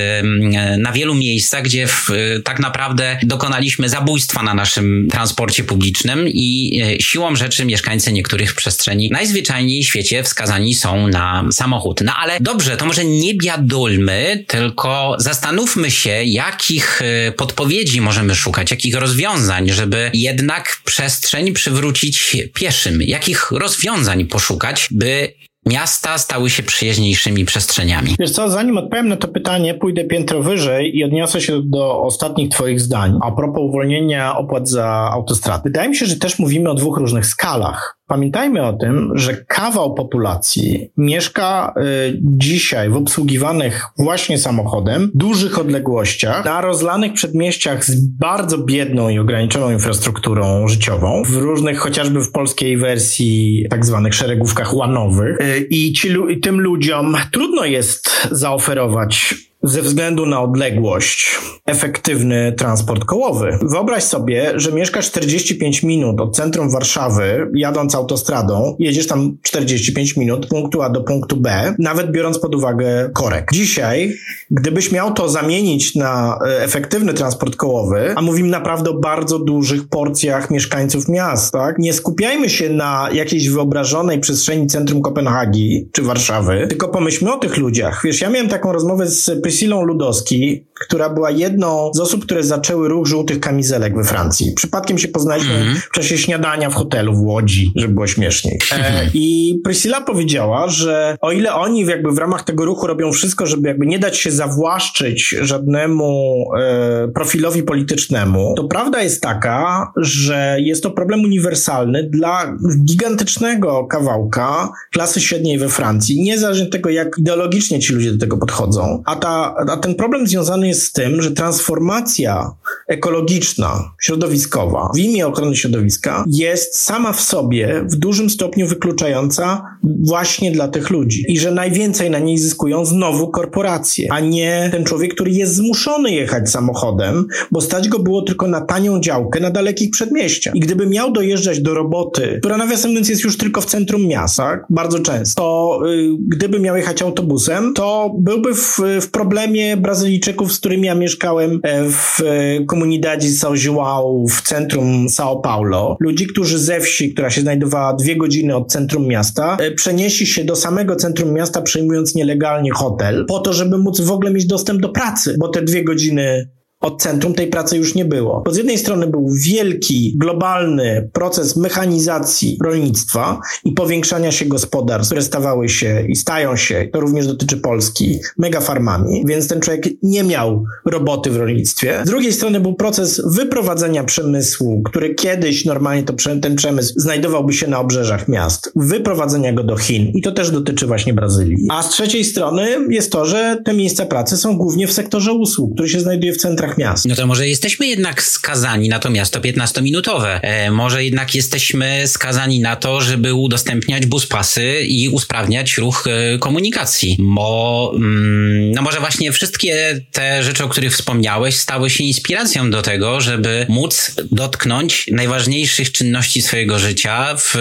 [0.78, 2.10] na wielu miejscach, gdzie w,
[2.44, 9.10] tak naprawdę dokonaliśmy zabójstwa na naszym transporcie publicznym i e, siłą rzeczy mieszkańcy niektórych przestrzeni
[9.10, 12.00] najzwyczajniej w świecie wskazani są na samochód.
[12.04, 17.00] No ale dobrze, to może nie biadolmy, tylko zastanówmy się, jakich
[17.36, 18.70] podpowiedzi możemy szukać?
[18.70, 23.02] Jakich rozwiązań, żeby jednak przestrzeń przywrócić pieszym?
[23.02, 25.34] Jakich rozwiązań poszukać, by
[25.66, 28.14] miasta stały się przyjaźniejszymi przestrzeniami.
[28.18, 32.50] Wiesz co, zanim odpowiem na to pytanie, pójdę piętro wyżej i odniosę się do ostatnich
[32.50, 35.62] twoich zdań a propos uwolnienia opłat za autostrady.
[35.64, 37.97] Wydaje mi się, że też mówimy o dwóch różnych skalach.
[38.08, 46.44] Pamiętajmy o tym, że kawał populacji mieszka y, dzisiaj w obsługiwanych właśnie samochodem, dużych odległościach,
[46.44, 52.76] na rozlanych przedmieściach z bardzo biedną i ograniczoną infrastrukturą życiową, w różnych, chociażby w polskiej
[52.76, 55.40] wersji tak zwanych szeregówkach łanowych.
[55.40, 63.04] Y, I, ci, I tym ludziom trudno jest zaoferować ze względu na odległość efektywny transport
[63.04, 63.58] kołowy.
[63.62, 70.46] Wyobraź sobie, że mieszkasz 45 minut od centrum Warszawy, jadąc autostradą, jedziesz tam 45 minut
[70.46, 73.50] punktu A do punktu B, nawet biorąc pod uwagę korek.
[73.52, 74.14] Dzisiaj,
[74.50, 79.88] gdybyś miał to zamienić na e, efektywny transport kołowy, a mówimy naprawdę o bardzo dużych
[79.88, 81.78] porcjach mieszkańców miast, tak?
[81.78, 87.56] Nie skupiajmy się na jakiejś wyobrażonej przestrzeni centrum Kopenhagi czy Warszawy, tylko pomyślmy o tych
[87.56, 88.00] ludziach.
[88.04, 92.88] Wiesz, ja miałem taką rozmowę z Priscillą Ludowski, która była jedną z osób, które zaczęły
[92.88, 94.52] ruch żółtych kamizelek we Francji.
[94.56, 95.78] Przypadkiem się poznaliśmy mm -hmm.
[95.78, 98.58] w czasie śniadania w hotelu w Łodzi, żeby było śmieszniej.
[98.72, 103.46] E, I Priscilla powiedziała, że o ile oni jakby w ramach tego ruchu robią wszystko,
[103.46, 110.56] żeby jakby nie dać się zawłaszczyć żadnemu e, profilowi politycznemu, to prawda jest taka, że
[110.60, 117.18] jest to problem uniwersalny dla gigantycznego kawałka klasy średniej we Francji, niezależnie od tego, jak
[117.18, 119.02] ideologicznie ci ludzie do tego podchodzą.
[119.06, 122.50] A ta a, ten problem związany jest z tym, że transformacja
[122.88, 130.52] ekologiczna, środowiskowa w imię ochrony środowiska jest sama w sobie w dużym stopniu wykluczająca właśnie
[130.52, 131.24] dla tych ludzi.
[131.28, 136.12] I że najwięcej na niej zyskują znowu korporacje, a nie ten człowiek, który jest zmuszony
[136.12, 140.54] jechać samochodem, bo stać go było tylko na tanią działkę na dalekich przedmieściach.
[140.54, 144.64] I gdyby miał dojeżdżać do roboty, która nawiasem mówiąc jest już tylko w centrum miasta,
[144.70, 150.52] bardzo często, to y, gdyby miał jechać autobusem, to byłby w, w problemie problemie Brazylijczyków,
[150.52, 155.96] z którymi ja mieszkałem e, w e, Comunidade São João w centrum São Paulo.
[156.00, 160.44] Ludzi, którzy ze wsi, która się znajdowała dwie godziny od centrum miasta, e, przenieśli się
[160.44, 164.80] do samego centrum miasta, przejmując nielegalnie hotel, po to, żeby móc w ogóle mieć dostęp
[164.80, 166.48] do pracy, bo te dwie godziny
[166.80, 168.42] od centrum tej pracy już nie było.
[168.44, 175.22] Bo z jednej strony był wielki, globalny proces mechanizacji rolnictwa i powiększania się gospodarstw, które
[175.22, 180.64] stawały się i stają się, to również dotyczy Polski, megafarmami, więc ten człowiek nie miał
[180.86, 182.00] roboty w rolnictwie.
[182.04, 187.66] Z drugiej strony był proces wyprowadzenia przemysłu, który kiedyś normalnie to, ten przemysł znajdowałby się
[187.66, 191.66] na obrzeżach miast, wyprowadzenia go do Chin i to też dotyczy właśnie Brazylii.
[191.70, 195.74] A z trzeciej strony jest to, że te miejsca pracy są głównie w sektorze usług,
[195.74, 197.08] który się znajduje w centrach centrach miast.
[197.08, 200.38] No to może jesteśmy jednak skazani na to miasto 15-minutowe.
[200.42, 207.16] E, może jednak jesteśmy skazani na to, żeby udostępniać buspasy i usprawniać ruch e, komunikacji.
[207.18, 212.82] Bo, mm, no może właśnie wszystkie te rzeczy, o których wspomniałeś, stały się inspiracją do
[212.82, 217.54] tego, żeby móc dotknąć najważniejszych czynności swojego życia w,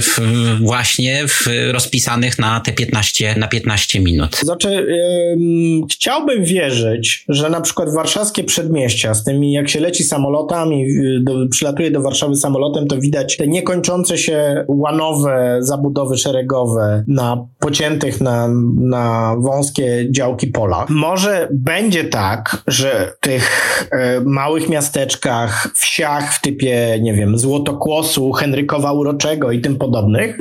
[0.00, 0.20] w
[0.60, 4.36] właśnie w rozpisanych na te 15, na 15 minut.
[4.36, 10.84] Znaczy, yy, chciałbym wierzyć, że na przykład warszawskie przedmieścia, z tymi jak się leci samolotami,
[10.84, 17.46] y, do, przylatuje do Warszawy samolotem, to widać te niekończące się łanowe zabudowy szeregowe na
[17.58, 18.48] pociętych na,
[18.80, 20.90] na wąskie działki polach.
[20.90, 23.48] Może będzie tak, że w tych
[23.92, 30.38] e, małych miasteczkach, wsiach w typie, nie wiem, Złotokłosu, Henrykowa Uroczego i tym podobnych,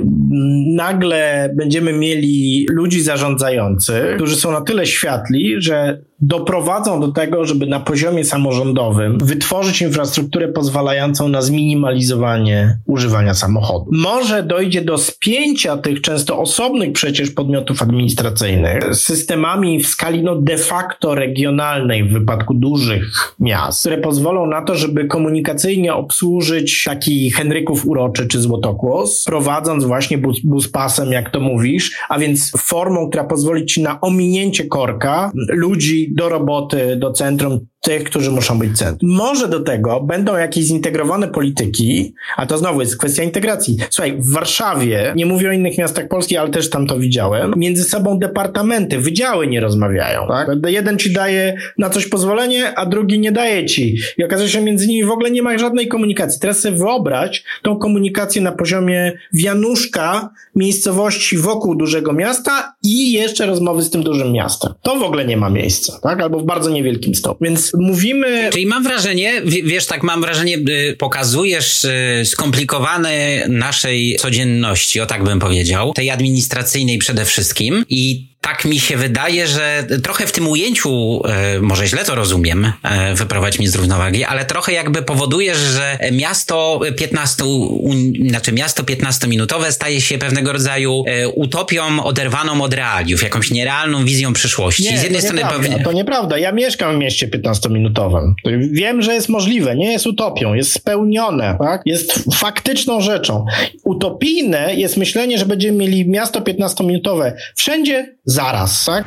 [0.75, 7.65] nagle będziemy mieli ludzi zarządzających, którzy są na tyle światli, że doprowadzą do tego, żeby
[7.65, 13.85] na poziomie samorządowym wytworzyć infrastrukturę pozwalającą na zminimalizowanie używania samochodu.
[13.91, 20.57] Może dojdzie do spięcia tych często osobnych przecież podmiotów administracyjnych systemami w skali no de
[20.57, 27.87] facto regionalnej w wypadku dużych miast, które pozwolą na to, żeby komunikacyjnie obsłużyć taki Henryków
[27.87, 33.23] Uroczy czy Złotokłos, prowadząc właśnie bus, bus pasem, jak to mówisz, a więc formą, która
[33.23, 39.11] pozwoli ci na ominięcie korka ludzi do roboty, do centrum, tych, którzy muszą być centrum.
[39.11, 43.77] Może do tego będą jakieś zintegrowane polityki, a to znowu jest kwestia integracji.
[43.89, 47.83] Słuchaj, w Warszawie, nie mówię o innych miastach Polski, ale też tam to widziałem, między
[47.83, 50.27] sobą departamenty, wydziały nie rozmawiają.
[50.27, 50.47] Tak?
[50.67, 53.97] Jeden ci daje na coś pozwolenie, a drugi nie daje ci.
[54.17, 56.41] I okazuje się, między nimi w ogóle nie ma żadnej komunikacji.
[56.41, 63.83] Teraz sobie wyobraź tą komunikację na poziomie wianuszka miejscowości wokół dużego miasta i jeszcze rozmowy
[63.83, 64.73] z tym dużym miastem.
[64.81, 66.21] To w ogóle nie ma miejsca, tak?
[66.21, 67.47] Albo w bardzo niewielkim stopniu.
[67.47, 68.49] Więc mówimy...
[68.51, 75.23] Czyli mam wrażenie, wiesz, tak mam wrażenie, y, pokazujesz y, skomplikowane naszej codzienności, o tak
[75.23, 80.47] bym powiedział, tej administracyjnej przede wszystkim i tak mi się wydaje, że trochę w tym
[80.47, 85.57] ujęciu, e, może źle to rozumiem, e, wyprowadź mi z równowagi, ale trochę jakby powodujesz,
[85.57, 87.43] że miasto 15,
[88.29, 94.33] znaczy miasto 15-minutowe staje się pewnego rodzaju e, utopią oderwaną od realiów, jakąś nierealną wizją
[94.33, 94.83] przyszłości.
[94.83, 96.37] Nie, z jednej to strony nieprawda, To nieprawda.
[96.37, 98.33] Ja mieszkam w mieście 15-minutowym.
[98.71, 99.75] Wiem, że jest możliwe.
[99.75, 100.53] Nie jest utopią.
[100.53, 101.57] Jest spełnione.
[101.59, 101.81] Tak?
[101.85, 103.45] Jest faktyczną rzeczą.
[103.83, 109.05] Utopijne jest myślenie, że będziemy mieli miasto 15-minutowe wszędzie zaraz, tak?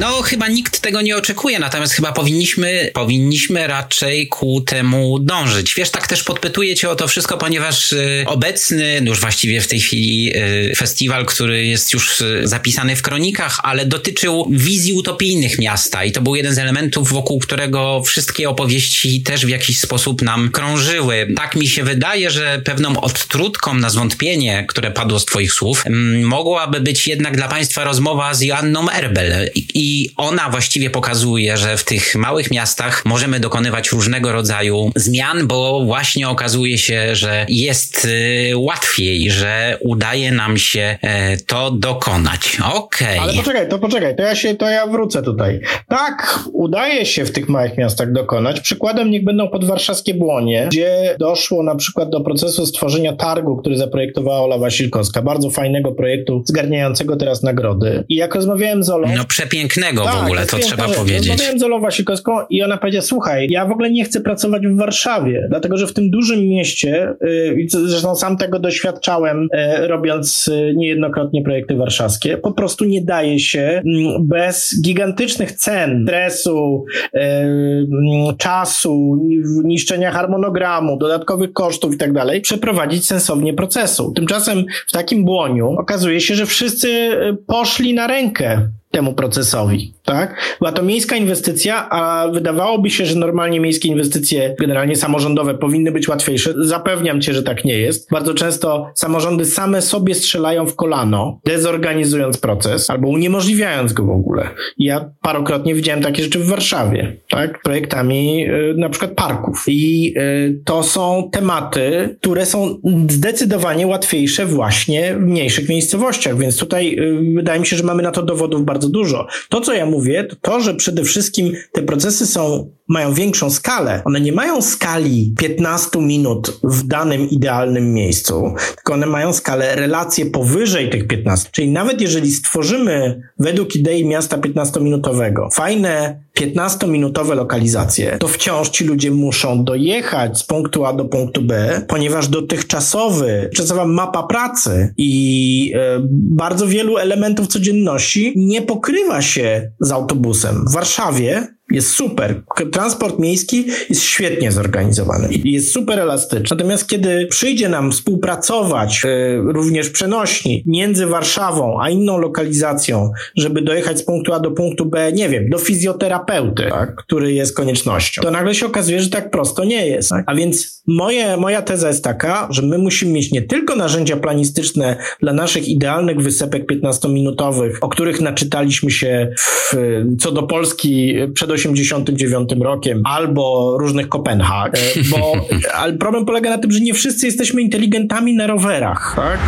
[0.00, 5.74] No, chyba nikt tego nie oczekuje, natomiast chyba powinniśmy, powinniśmy raczej ku temu dążyć.
[5.74, 9.80] Wiesz, tak też podpytuję cię o to wszystko, ponieważ y, obecny, już właściwie w tej
[9.80, 10.32] chwili
[10.70, 16.12] y, festiwal, który jest już y, zapisany w kronikach, ale dotyczył wizji utopijnych miasta i
[16.12, 21.28] to był jeden z elementów, wokół którego wszystkie opowieści też w jakiś sposób nam krążyły.
[21.36, 26.22] Tak mi się wydaje, że pewną odtrutką na zwątpienie, które padło z twoich słów, m,
[26.22, 31.76] mogłaby być jednak dla państwa rozmowa z Joanną Erbel i i ona właściwie pokazuje, że
[31.76, 38.04] w tych małych miastach możemy dokonywać różnego rodzaju zmian, bo właśnie okazuje się, że jest
[38.04, 42.58] y, łatwiej, że udaje nam się e, to dokonać.
[42.74, 43.08] Okej.
[43.08, 43.20] Okay.
[43.20, 45.60] Ale poczekaj, to poczekaj, to ja się, to ja wrócę tutaj.
[45.88, 48.60] Tak, udaje się w tych małych miastach dokonać.
[48.60, 54.40] Przykładem niech będą podwarszawskie Błonie, gdzie doszło na przykład do procesu stworzenia targu, który zaprojektowała
[54.40, 55.22] Ola Wasilkowska.
[55.22, 58.04] Bardzo fajnego projektu, zgarniającego teraz nagrody.
[58.08, 59.08] I jak rozmawiałem z Olą...
[59.16, 60.96] No przepiękne pięknego tak, w ogóle, to trzeba rzecz.
[60.96, 61.28] powiedzieć.
[61.28, 64.76] Rozmawiałem z Olą Wasikowską i ona powiedziała, słuchaj, ja w ogóle nie chcę pracować w
[64.76, 70.74] Warszawie, dlatego że w tym dużym mieście, yy, zresztą sam tego doświadczałem, yy, robiąc yy,
[70.76, 78.36] niejednokrotnie projekty warszawskie, po prostu nie daje się mm, bez gigantycznych cen, stresu, y, mm,
[78.36, 79.18] czasu,
[79.64, 84.12] niszczenia harmonogramu, dodatkowych kosztów i tak dalej, przeprowadzić sensownie procesu.
[84.12, 90.56] Tymczasem w takim błoniu okazuje się, że wszyscy y, poszli na rękę temu procesowi, tak?
[90.58, 96.08] Była to miejska inwestycja, a wydawałoby się, że normalnie miejskie inwestycje, generalnie samorządowe, powinny być
[96.08, 96.54] łatwiejsze.
[96.56, 98.10] Zapewniam cię, że tak nie jest.
[98.10, 104.48] Bardzo często samorządy same sobie strzelają w kolano, dezorganizując proces albo uniemożliwiając go w ogóle.
[104.78, 107.62] Ja parokrotnie widziałem takie rzeczy w Warszawie, tak?
[107.62, 109.64] Projektami y, na przykład parków.
[109.66, 116.96] I y, to są tematy, które są zdecydowanie łatwiejsze właśnie w mniejszych miejscowościach, więc tutaj
[116.98, 119.26] y, wydaje mi się, że mamy na to dowodów bardzo dużo.
[119.48, 124.02] To, co ja mówię, to to, że przede wszystkim te procesy są, mają większą skalę.
[124.04, 130.26] One nie mają skali 15 minut w danym idealnym miejscu, tylko one mają skalę relacje
[130.26, 131.48] powyżej tych 15.
[131.52, 139.10] Czyli nawet jeżeli stworzymy według idei miasta 15-minutowego fajne 15-minutowe lokalizacje, to wciąż ci ludzie
[139.10, 146.00] muszą dojechać z punktu A do punktu B, ponieważ dotychczasowy, czasowa mapa pracy i e,
[146.12, 150.64] bardzo wielu elementów codzienności nie pokrywa się z autobusem.
[150.68, 152.42] W Warszawie jest super.
[152.72, 156.56] Transport miejski jest świetnie zorganizowany i jest super elastyczny.
[156.56, 163.98] Natomiast kiedy przyjdzie nam współpracować yy, również przenośni między Warszawą a inną lokalizacją, żeby dojechać
[163.98, 168.30] z punktu A do punktu B, nie wiem, do fizjoterapeuty, tak, który jest koniecznością, to
[168.30, 170.08] nagle się okazuje, że tak prosto nie jest.
[170.08, 170.24] Tak?
[170.26, 174.96] A więc moje, moja teza jest taka, że my musimy mieć nie tylko narzędzia planistyczne
[175.20, 179.74] dla naszych idealnych wysepek 15-minutowych, o których naczytaliśmy się w,
[180.20, 185.32] co do Polski przed 89 rokiem albo różnych Kopenhag, e, bo
[185.80, 189.38] ale problem polega na tym, że nie wszyscy jesteśmy inteligentami na rowerach, tak?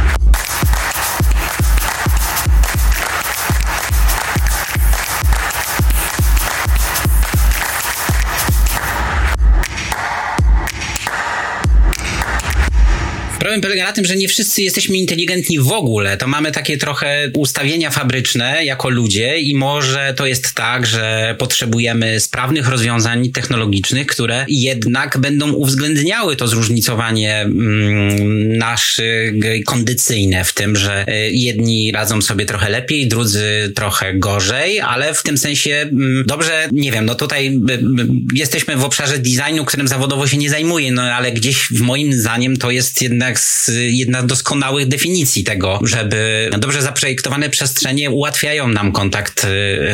[13.52, 16.16] Problem polega na tym, że nie wszyscy jesteśmy inteligentni w ogóle.
[16.16, 22.20] To mamy takie trochę ustawienia fabryczne jako ludzie i może to jest tak, że potrzebujemy
[22.20, 29.02] sprawnych rozwiązań technologicznych, które jednak będą uwzględniały to zróżnicowanie mm, nasze
[29.66, 35.22] kondycyjne w tym, że y, jedni radzą sobie trochę lepiej, drudzy trochę gorzej, ale w
[35.22, 39.88] tym sensie mm, dobrze, nie wiem, no tutaj y, y, jesteśmy w obszarze designu, którym
[39.88, 44.22] zawodowo się nie zajmuję, no ale gdzieś w moim zdaniem to jest jednak z, jedna
[44.22, 49.46] z doskonałych definicji tego, żeby dobrze zaprojektowane przestrzenie ułatwiają nam kontakt.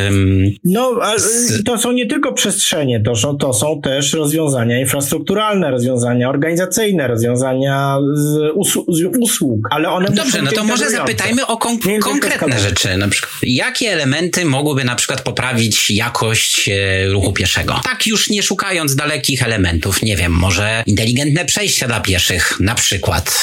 [0.04, 1.64] Um, no, ale z...
[1.64, 7.98] to są nie tylko przestrzenie, to są, to są też rozwiązania infrastrukturalne, rozwiązania organizacyjne, rozwiązania
[8.14, 12.96] z, usług, z usług, ale one Dobrze, no to może zapytajmy o kon konkretne rzeczy.
[12.96, 17.80] Na przykład, jakie elementy mogłyby na przykład poprawić jakość e, ruchu pieszego?
[17.84, 23.37] Tak już nie szukając dalekich elementów, nie wiem, może inteligentne przejścia dla pieszych, na przykład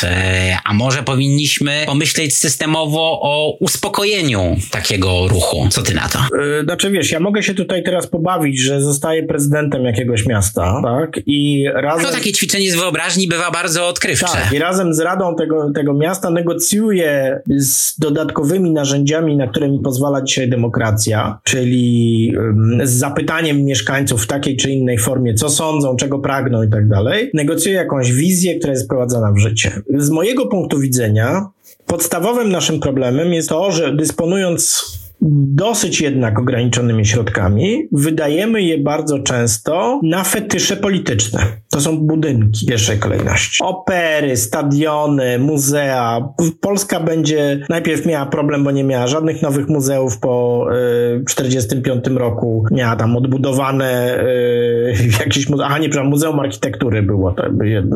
[0.63, 5.67] a może powinniśmy pomyśleć systemowo o uspokojeniu takiego ruchu.
[5.69, 6.19] Co ty na to?
[6.19, 11.19] E, znaczy wiesz, ja mogę się tutaj teraz pobawić, że zostaję prezydentem jakiegoś miasta, tak?
[11.25, 12.05] I razem...
[12.05, 14.25] No takie ćwiczenie z wyobraźni bywa bardzo odkrywcze.
[14.25, 19.79] Tak, i razem z radą tego, tego miasta negocjuję z dodatkowymi narzędziami, na które mi
[19.79, 22.31] pozwala dzisiaj demokracja, czyli
[22.83, 27.31] z zapytaniem mieszkańców w takiej czy innej formie, co sądzą, czego pragną i tak dalej.
[27.33, 31.49] Negocjuję jakąś wizję, która jest wprowadzana w życie z mojego punktu widzenia
[31.85, 34.85] podstawowym naszym problemem jest to, że dysponując
[35.21, 41.39] dosyć jednak ograniczonymi środkami, wydajemy je bardzo często na fetysze polityczne.
[41.71, 43.63] To są budynki pierwszej kolejności.
[43.63, 46.29] Opery, stadiony, muzea.
[46.61, 50.65] Polska będzie najpierw miała problem, bo nie miała żadnych nowych muzeów po
[51.21, 52.65] y, 45 roku.
[52.71, 55.67] Miała tam odbudowane y, jakieś muzeum.
[55.69, 57.43] Aha, nie, przepraszam, Muzeum Architektury było to,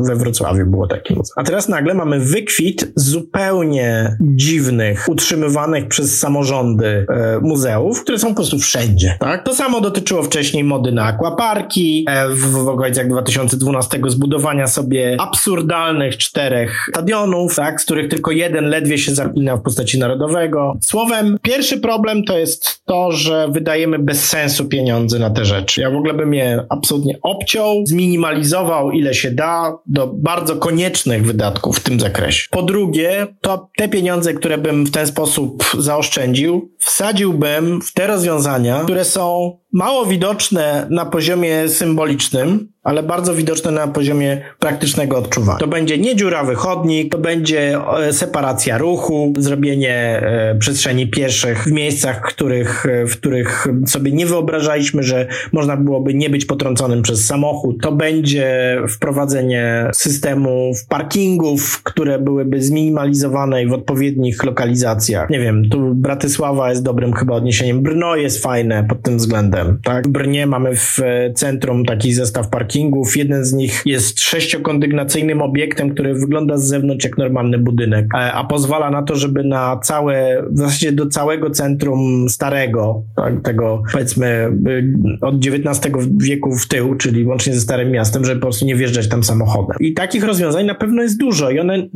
[0.08, 1.34] we Wrocławiu było takie muzeum.
[1.36, 7.06] A teraz nagle mamy wykwit zupełnie dziwnych, utrzymywanych przez samorządy
[7.42, 9.18] muzeów, które są po prostu wszędzie.
[9.20, 9.44] Tak?
[9.44, 16.18] To samo dotyczyło wcześniej mody na aquaparki, e, w, w okolicach 2012 zbudowania sobie absurdalnych
[16.18, 17.82] czterech stadionów, tak?
[17.82, 20.78] z których tylko jeden ledwie się zapina w postaci narodowego.
[20.82, 25.82] Słowem, pierwszy problem to jest to, że wydajemy bez sensu pieniądze na te rzeczy.
[25.82, 31.78] Ja w ogóle bym je absolutnie obciął, zminimalizował ile się da do bardzo koniecznych wydatków
[31.78, 32.48] w tym zakresie.
[32.52, 38.84] Po drugie, to te pieniądze, które bym w ten sposób zaoszczędził, wsadziłbym w te rozwiązania,
[38.84, 45.60] które są mało widoczne na poziomie symbolicznym, ale bardzo widoczne na poziomie praktycznego odczuwania.
[45.60, 51.72] To będzie nie dziurawy chodnik, to będzie e, separacja ruchu, zrobienie e, przestrzeni pieszych w
[51.72, 57.26] miejscach, których, e, w których sobie nie wyobrażaliśmy, że można byłoby nie być potrąconym przez
[57.26, 57.82] samochód.
[57.82, 65.30] To będzie wprowadzenie systemu parkingów, które byłyby zminimalizowane i w odpowiednich lokalizacjach.
[65.30, 67.82] Nie wiem, tu Bratysława jest dobrym chyba odniesieniem.
[67.82, 69.59] Brno jest fajne pod tym względem.
[69.84, 70.08] Tak?
[70.08, 71.00] W Brnie mamy w
[71.36, 73.18] centrum taki zestaw parkingów.
[73.18, 78.44] Jeden z nich jest sześciokondygnacyjnym obiektem, który wygląda z zewnątrz jak normalny budynek, a, a
[78.44, 84.52] pozwala na to, żeby na całe, w zasadzie do całego centrum starego, tak, tego powiedzmy
[84.68, 88.76] y, od XIX wieku w tył, czyli łącznie ze Starym Miastem, żeby po prostu nie
[88.76, 89.78] wjeżdżać tam samochodem.
[89.80, 91.88] I takich rozwiązań na pewno jest dużo i one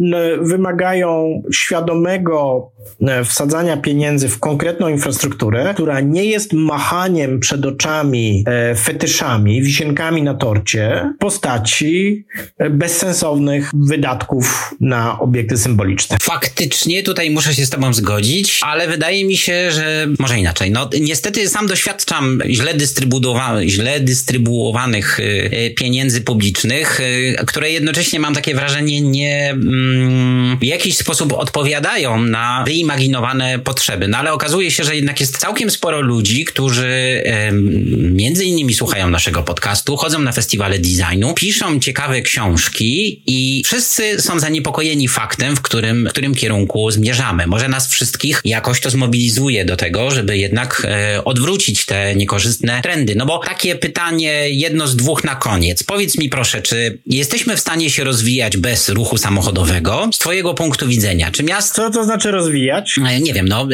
[0.41, 2.72] wymagają świadomego e,
[3.25, 10.33] wsadzania pieniędzy w konkretną infrastrukturę, która nie jest machaniem przed oczami e, fetyszami, wisienkami na
[10.33, 12.25] torcie, postaci
[12.69, 16.17] bezsensownych wydatków na obiekty symboliczne.
[16.21, 20.71] Faktycznie tutaj muszę się z tobą zgodzić, ale wydaje mi się, że może inaczej.
[20.71, 26.99] No niestety sam doświadczam źle, dystrybuowa źle dystrybuowanych y, pieniędzy publicznych,
[27.47, 34.07] które jednocześnie mam takie wrażenie nie mm, w jakiś sposób odpowiadają na wyimaginowane potrzeby.
[34.07, 37.23] No ale okazuje się, że jednak jest całkiem sporo ludzi, którzy
[37.97, 44.39] między innymi słuchają naszego podcastu, chodzą na festiwale designu, piszą ciekawe książki i wszyscy są
[44.39, 47.47] zaniepokojeni faktem, w którym, w którym kierunku zmierzamy.
[47.47, 53.15] Może nas wszystkich jakoś to zmobilizuje do tego, żeby jednak e, odwrócić te niekorzystne trendy.
[53.15, 55.83] No bo takie pytanie, jedno z dwóch na koniec.
[55.83, 60.09] Powiedz mi proszę, czy jesteśmy w stanie się rozwijać bez ruchu samochodowego?
[60.13, 61.81] Z twojego punktu widzenia, czy miasto...
[61.83, 62.62] Co to znaczy rozwijać?
[62.71, 62.99] Rozwijać?
[63.21, 63.67] Nie wiem, no,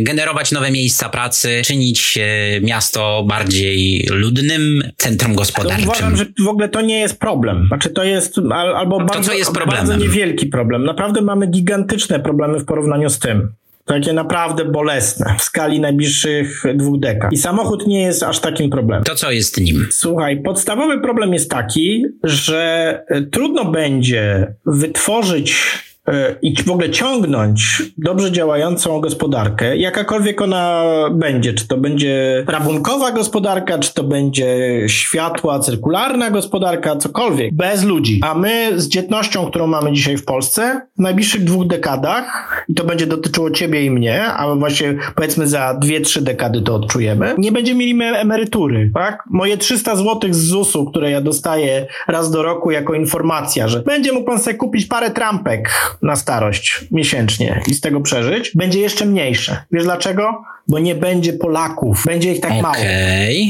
[0.00, 2.18] generować nowe miejsca pracy, czynić
[2.62, 5.84] miasto bardziej ludnym, centrum gospodarczym.
[5.84, 7.66] To uważam, że w ogóle to nie jest problem.
[7.68, 8.34] Znaczy to jest
[8.76, 10.84] albo bardzo, jest bardzo niewielki problem.
[10.84, 13.52] Naprawdę mamy gigantyczne problemy w porównaniu z tym
[13.84, 17.32] takie naprawdę bolesne w skali najbliższych dwóch dekad.
[17.32, 19.04] I samochód nie jest aż takim problemem.
[19.04, 19.86] To co jest nim?
[19.90, 25.87] Słuchaj, podstawowy problem jest taki, że trudno będzie wytworzyć E,
[26.42, 33.78] i w ogóle ciągnąć dobrze działającą gospodarkę, jakakolwiek ona będzie, czy to będzie rabunkowa gospodarka,
[33.78, 34.48] czy to będzie
[34.86, 38.20] światła, cyrkularna gospodarka, cokolwiek, bez ludzi.
[38.24, 42.84] A my z dzietnością, którą mamy dzisiaj w Polsce, w najbliższych dwóch dekadach, i to
[42.84, 47.52] będzie dotyczyło ciebie i mnie, a właśnie powiedzmy za dwie, trzy dekady to odczujemy, nie
[47.52, 49.24] będziemy mieli emerytury, tak?
[49.30, 54.12] Moje 300 zł z ZUS-u, które ja dostaję raz do roku jako informacja, że będzie
[54.12, 55.70] mógł pan sobie kupić parę trampek,
[56.02, 59.62] na starość miesięcznie i z tego przeżyć, będzie jeszcze mniejsze.
[59.72, 60.42] Wiesz dlaczego?
[60.68, 62.62] Bo nie będzie Polaków, będzie ich tak okay.
[62.62, 62.74] mało.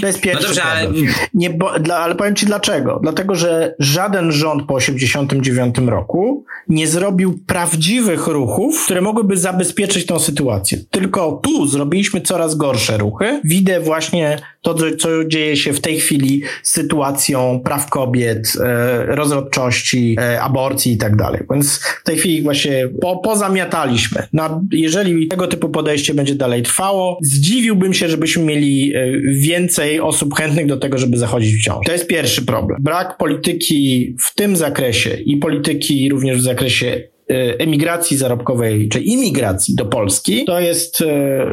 [0.01, 0.89] To jest pierwszy no dobrze, ale...
[1.35, 2.99] Nie, bo, dla, ale powiem ci dlaczego.
[3.03, 10.19] Dlatego, że żaden rząd po 89 roku nie zrobił prawdziwych ruchów, które mogłyby zabezpieczyć tą
[10.19, 10.79] sytuację.
[10.91, 13.41] Tylko tu zrobiliśmy coraz gorsze ruchy.
[13.45, 20.17] Widzę właśnie to, co dzieje się w tej chwili z sytuacją praw kobiet, e, rozrodczości,
[20.21, 21.43] e, aborcji i tak dalej.
[21.51, 24.23] Więc w tej chwili właśnie po, pozamiataliśmy.
[24.33, 30.35] No, jeżeli tego typu podejście będzie dalej trwało, zdziwiłbym się, żebyśmy mieli e, więcej osób
[30.35, 31.81] chętnych do tego, żeby zachodzić w ciążę.
[31.87, 32.83] To jest pierwszy problem.
[32.83, 37.09] Brak polityki w tym zakresie i polityki również w zakresie
[37.59, 41.47] emigracji zarobkowej czy imigracji do Polski, to jest e,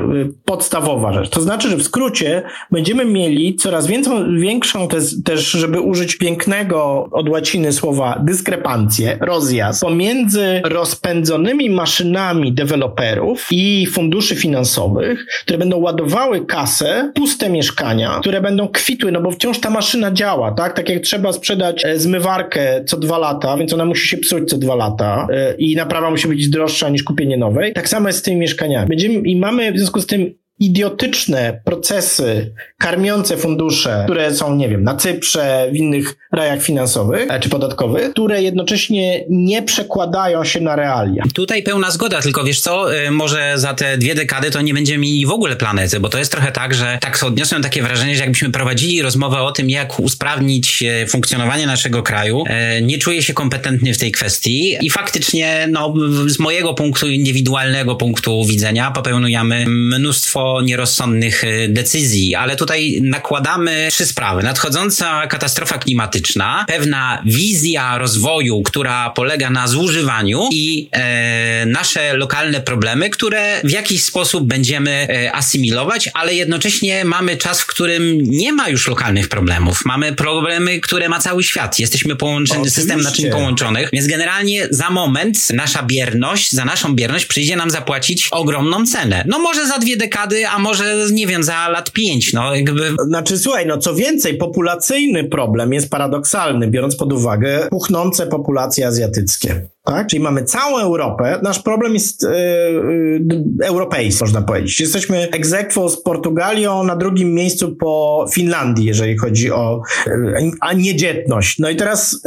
[0.45, 1.29] podstawowa rzecz.
[1.29, 4.87] To znaczy, że w skrócie będziemy mieli coraz większą, większą
[5.25, 14.35] też, żeby użyć pięknego od łaciny słowa dyskrepancję, rozjazd pomiędzy rozpędzonymi maszynami deweloperów i funduszy
[14.35, 20.11] finansowych, które będą ładowały kasę, puste mieszkania, które będą kwitły, no bo wciąż ta maszyna
[20.11, 20.73] działa, tak?
[20.75, 24.57] Tak jak trzeba sprzedać e, zmywarkę co dwa lata, więc ona musi się psuć co
[24.57, 25.27] dwa lata
[25.73, 27.73] naprawa musi być droższa niż kupienie nowej.
[27.73, 28.87] Tak samo jest z tymi mieszkaniami.
[28.87, 34.83] Będziemy, I mamy w związku z tym idiotyczne procesy karmiące fundusze, które są, nie wiem,
[34.83, 40.75] na Cyprze, w innych rajach finansowych e, czy podatkowych, które jednocześnie nie przekładają się na
[40.75, 41.23] realia.
[41.33, 44.99] Tutaj pełna zgoda, tylko wiesz co, e, może za te dwie dekady to nie będziemy
[44.99, 48.21] mieli w ogóle planety, bo to jest trochę tak, że tak odniosłem takie wrażenie, że
[48.21, 52.43] jakbyśmy prowadzili rozmowę o tym, jak usprawnić e, funkcjonowanie naszego kraju,
[52.81, 55.93] nie czuję się kompetentny w tej kwestii i faktycznie, no,
[56.27, 64.05] z mojego punktu, indywidualnego punktu widzenia popełniamy mnóstwo nierozsądnych y, decyzji, ale tutaj nakładamy trzy
[64.05, 64.43] sprawy.
[64.43, 73.09] Nadchodząca katastrofa klimatyczna, pewna wizja rozwoju, która polega na zużywaniu i e, nasze lokalne problemy,
[73.09, 78.69] które w jakiś sposób będziemy e, asymilować, ale jednocześnie mamy czas, w którym nie ma
[78.69, 79.85] już lokalnych problemów.
[79.85, 81.79] Mamy problemy, które ma cały świat.
[81.79, 87.55] Jesteśmy połączeni, system naczyń połączonych, więc generalnie za moment nasza bierność, za naszą bierność przyjdzie
[87.55, 89.23] nam zapłacić ogromną cenę.
[89.27, 92.95] No może za dwie dekady a może, nie wiem, za lat pięć, no jakby...
[93.07, 99.67] Znaczy, słuchaj, no co więcej, populacyjny problem jest paradoksalny, biorąc pod uwagę puchnące populacje azjatyckie.
[99.85, 100.07] Tak?
[100.07, 101.39] Czyli mamy całą Europę.
[101.43, 104.79] Nasz problem jest yy, europejski, można powiedzieć.
[104.79, 111.59] Jesteśmy egzekwo z Portugalią na drugim miejscu po Finlandii, jeżeli chodzi o yy, a niedzietność.
[111.59, 112.21] No i teraz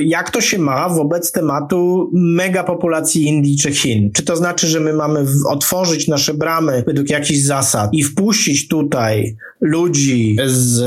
[0.00, 4.10] jak to się ma wobec tematu mega populacji Indii czy Chin?
[4.12, 9.36] Czy to znaczy, że my mamy otworzyć nasze bramy według jakichś zasad i wpuścić tutaj
[9.60, 10.80] ludzi z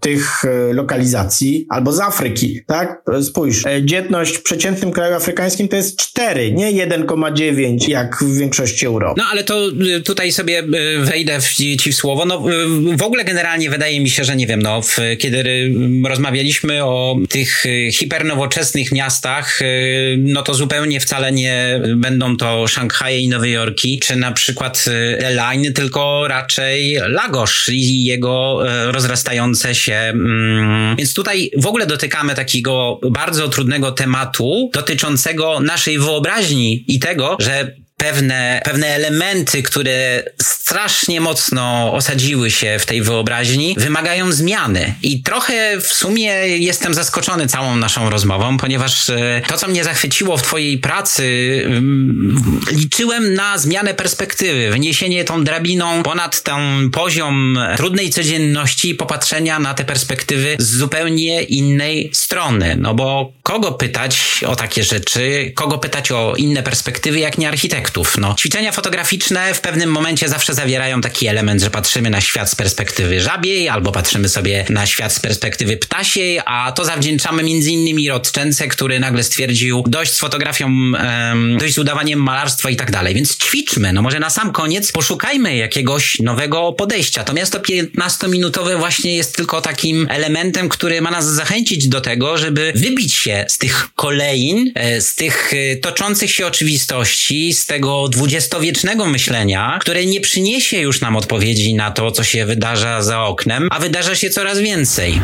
[0.00, 0.42] tych
[0.72, 3.02] lokalizacji albo z Afryki, tak?
[3.22, 8.86] Spójrz, dzietność w przeciętnym kraju afrykańskim amerykańskim to jest 4, nie 1,9 jak w większości
[8.86, 9.20] Europy.
[9.20, 12.24] No ale to y, tutaj sobie y, wejdę w, ci w słowo.
[12.24, 12.50] No
[12.92, 15.44] y, w ogóle generalnie wydaje mi się, że nie wiem, no w, kiedy
[16.08, 19.60] rozmawialiśmy o tych hipernowoczesnych miastach,
[20.18, 24.84] no to zupełnie wcale nie będą to Szanghaje i Nowe Jorki, czy na przykład
[25.34, 29.94] Line, tylko raczej Lagos i jego rozrastające się.
[29.94, 36.98] Mm, więc tutaj w ogóle dotykamy takiego bardzo trudnego tematu dotyczącego tego naszej wyobraźni i
[36.98, 40.22] tego, że pewne, pewne elementy, które
[40.74, 44.94] strasznie mocno osadziły się w tej wyobraźni, wymagają zmiany.
[45.02, 46.26] I trochę w sumie
[46.58, 52.60] jestem zaskoczony całą naszą rozmową, ponieważ e, to, co mnie zachwyciło w Twojej pracy, mm,
[52.70, 59.74] liczyłem na zmianę perspektywy, wyniesienie tą drabiną ponad ten poziom trudnej codzienności i popatrzenia na
[59.74, 62.76] te perspektywy z zupełnie innej strony.
[62.78, 68.18] No bo kogo pytać o takie rzeczy, kogo pytać o inne perspektywy, jak nie architektów?
[68.18, 70.63] No, ćwiczenia fotograficzne w pewnym momencie zawsze zawierają
[71.02, 75.20] taki element, że patrzymy na świat z perspektywy żabiej, albo patrzymy sobie na świat z
[75.20, 80.70] perspektywy ptasiej, a to zawdzięczamy między innymi Rodczence, który nagle stwierdził dość z fotografią,
[81.58, 83.14] dość z udawaniem malarstwa i tak dalej.
[83.14, 83.92] Więc ćwiczmy.
[83.92, 87.24] No może na sam koniec poszukajmy jakiegoś nowego podejścia.
[87.24, 92.72] To miasto 15-minutowe właśnie jest tylko takim elementem, który ma nas zachęcić do tego, żeby
[92.74, 99.06] wybić się z tych kolejn, e, z tych e, toczących się oczywistości, z tego dwudziestowiecznego
[99.06, 103.78] myślenia, które nie przyniesie już nam odpowiedzi na to, co się wydarza za oknem, a
[103.78, 105.20] wydarza się coraz więcej.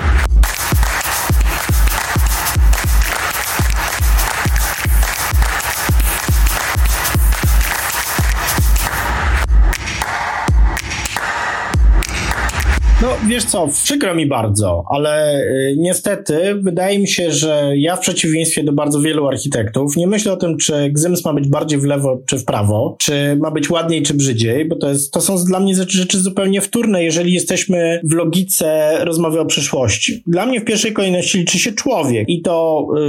[13.31, 18.65] Wiesz co, przykro mi bardzo, ale y, niestety wydaje mi się, że ja w przeciwieństwie
[18.65, 22.23] do bardzo wielu architektów nie myślę o tym, czy Gzyms ma być bardziej w lewo
[22.27, 25.61] czy w prawo, czy ma być ładniej czy brzydziej, bo to, jest, to są dla
[25.61, 30.23] mnie rzeczy, rzeczy zupełnie wtórne, jeżeli jesteśmy w logice rozmowy o przyszłości.
[30.27, 33.01] Dla mnie w pierwszej kolejności liczy się człowiek i to y,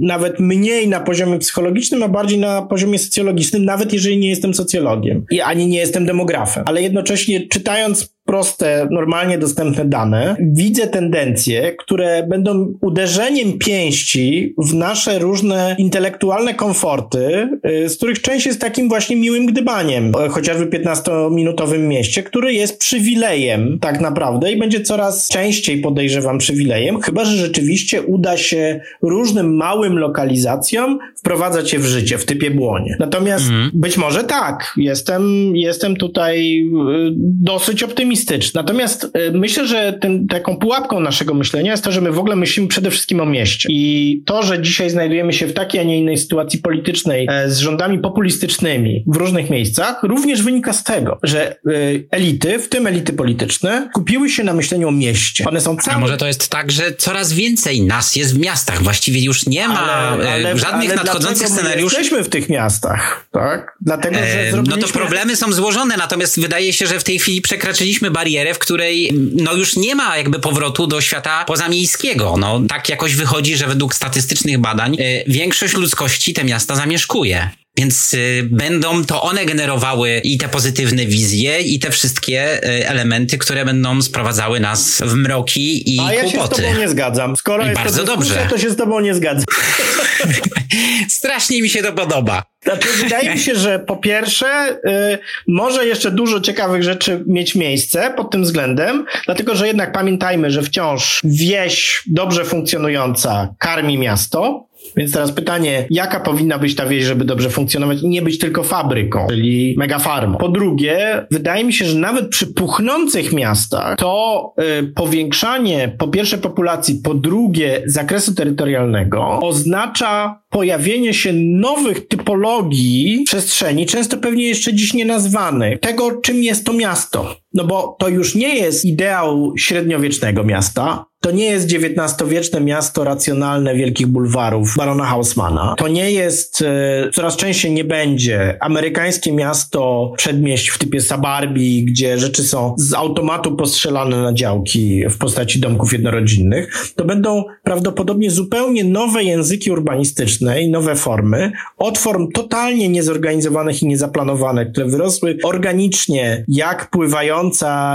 [0.00, 5.24] nawet mniej na poziomie psychologicznym, a bardziej na poziomie socjologicznym, nawet jeżeli nie jestem socjologiem
[5.30, 12.26] i ani nie jestem demografem, ale jednocześnie czytając proste, normalnie dostępne dane, widzę tendencje, które
[12.28, 17.48] będą uderzeniem pięści w nasze różne intelektualne komforty,
[17.84, 23.78] y, z których część jest takim właśnie miłym gdybaniem, chociażby 15-minutowym mieście, który jest przywilejem
[23.80, 29.98] tak naprawdę i będzie coraz częściej, podejrzewam, przywilejem, chyba że rzeczywiście uda się różnym małym
[29.98, 32.96] lokalizacjom wprowadzać je w życie, w typie błonie.
[33.00, 33.70] Natomiast mhm.
[33.74, 38.60] być może tak, jestem, jestem tutaj y, dosyć optymistyczny optymistyczny.
[38.60, 42.36] Natomiast y, myślę, że tym, taką pułapką naszego myślenia jest to, że my w ogóle
[42.36, 43.68] myślimy przede wszystkim o mieście.
[43.70, 47.58] I to, że dzisiaj znajdujemy się w takiej, a nie innej sytuacji politycznej e, z
[47.58, 53.12] rządami populistycznymi w różnych miejscach, również wynika z tego, że y, elity, w tym elity
[53.12, 55.44] polityczne, kupiły się na myśleniu o mieście.
[55.44, 55.96] One są całe...
[55.96, 58.82] A może to jest tak, że coraz więcej nas jest w miastach.
[58.82, 61.96] Właściwie już nie ma ale, e, ale, żadnych ale nadchodzących scenariuszy.
[61.96, 63.76] jesteśmy w tych miastach, tak?
[63.80, 67.40] Dlatego, że e, No to problemy są złożone, natomiast wydaje się, że w tej chwili
[67.40, 72.36] przekraczyliśmy barierę, w której no już nie ma jakby powrotu do świata pozamiejskiego.
[72.38, 77.50] No tak jakoś wychodzi, że według statystycznych badań y, większość ludzkości te miasta zamieszkuje.
[77.76, 83.38] Więc y, będą to one generowały i te pozytywne wizje, i te wszystkie y, elementy,
[83.38, 86.16] które będą sprowadzały nas w mroki i A kłopoty.
[86.16, 87.36] ja się z tobą nie zgadzam.
[87.36, 88.46] Skoro jest bardzo to dobrze.
[88.50, 89.44] to się z tobą nie zgadzam.
[91.08, 92.42] Strasznie mi się to podoba.
[92.64, 94.78] Znaczy, wydaje mi się, że po pierwsze,
[95.14, 95.18] y,
[95.48, 100.62] może jeszcze dużo ciekawych rzeczy mieć miejsce pod tym względem, dlatego że jednak pamiętajmy, że
[100.62, 104.66] wciąż wieś dobrze funkcjonująca karmi miasto,
[104.96, 108.62] więc teraz pytanie, jaka powinna być ta wieś, żeby dobrze funkcjonować i nie być tylko
[108.62, 110.38] fabryką, czyli megafarmą.
[110.38, 116.38] Po drugie, wydaje mi się, że nawet przy puchnących miastach to y, powiększanie po pierwsze
[116.38, 124.94] populacji, po drugie zakresu terytorialnego oznacza pojawienie się nowych typologii przestrzeni, często pewnie jeszcze dziś
[124.94, 127.36] nie nazwanych, tego czym jest to miasto.
[127.54, 133.74] No bo to już nie jest ideał średniowiecznego miasta, to nie jest XIX-wieczne miasto racjonalne
[133.74, 135.74] wielkich bulwarów barona Hausmana.
[135.78, 142.18] To nie jest, e, coraz częściej nie będzie, amerykańskie miasto przedmieść w typie Sabarbi, gdzie
[142.18, 146.92] rzeczy są z automatu postrzelane na działki w postaci domków jednorodzinnych.
[146.96, 153.86] To będą prawdopodobnie zupełnie nowe języki urbanistyczne i nowe formy, od form totalnie niezorganizowanych i
[153.86, 156.90] niezaplanowanych, które wyrosły organicznie, jak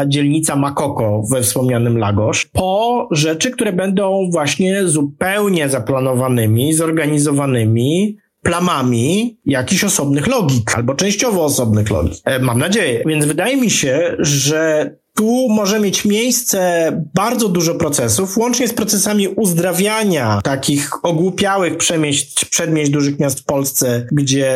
[0.07, 9.83] dzielnica Makoko we wspomnianym Lagos, po rzeczy, które będą właśnie zupełnie zaplanowanymi, zorganizowanymi, plamami jakichś
[9.83, 12.13] osobnych logik, albo częściowo osobnych logik.
[12.25, 13.03] E, mam nadzieję.
[13.05, 19.27] Więc wydaje mi się, że tu może mieć miejsce bardzo dużo procesów, łącznie z procesami
[19.27, 24.47] uzdrawiania takich ogłupiałych przemieść, przedmieść dużych miast w Polsce, gdzie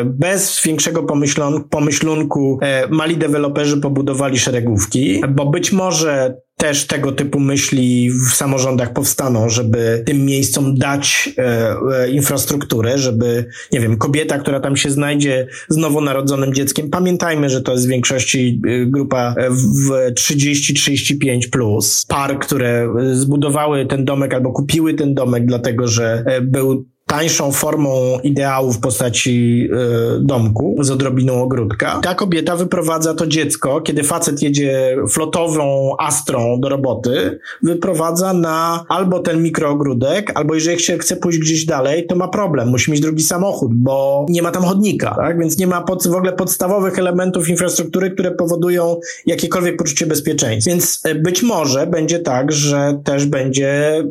[0.00, 7.12] e, bez większego pomyślon, pomyślunku e, mali deweloperzy pobudowali szeregówki, bo być może też tego
[7.12, 13.96] typu myśli w samorządach powstaną, żeby tym miejscom dać e, e, infrastrukturę, żeby, nie wiem,
[13.96, 18.86] kobieta, która tam się znajdzie z nowonarodzonym dzieckiem, pamiętajmy, że to jest w większości e,
[18.86, 25.88] grupa e, w 30-35 plus, par, które zbudowały ten domek albo kupiły ten domek, dlatego
[25.88, 29.68] że był tańszą formą ideału w postaci
[30.16, 32.00] y, domku z odrobiną ogródka.
[32.02, 39.18] Ta kobieta wyprowadza to dziecko, kiedy facet jedzie flotową astrą do roboty, wyprowadza na albo
[39.18, 43.22] ten mikroogródek, albo jeżeli się chce pójść gdzieś dalej, to ma problem, musi mieć drugi
[43.22, 45.38] samochód, bo nie ma tam chodnika, tak?
[45.38, 50.70] Więc nie ma pod, w ogóle podstawowych elementów infrastruktury, które powodują jakiekolwiek poczucie bezpieczeństwa.
[50.70, 54.04] Więc e, być może będzie tak, że też będzie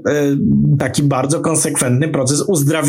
[0.79, 2.86] taki bardzo konsekwentny proces uzdrawiania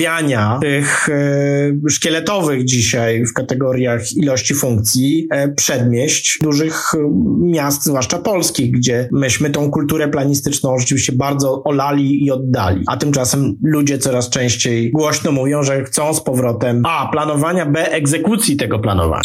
[0.61, 6.93] tych e, szkieletowych dzisiaj w kategoriach ilości funkcji e, przedmieść dużych
[7.41, 12.85] miast, zwłaszcza polskich, gdzie myśmy tą kulturę planistyczną rzeczywiście bardzo olali i oddali.
[12.87, 17.09] A tymczasem ludzie coraz częściej głośno mówią, że chcą z powrotem A.
[17.13, 17.91] planowania, B.
[17.93, 19.23] egzekucji tego planowania.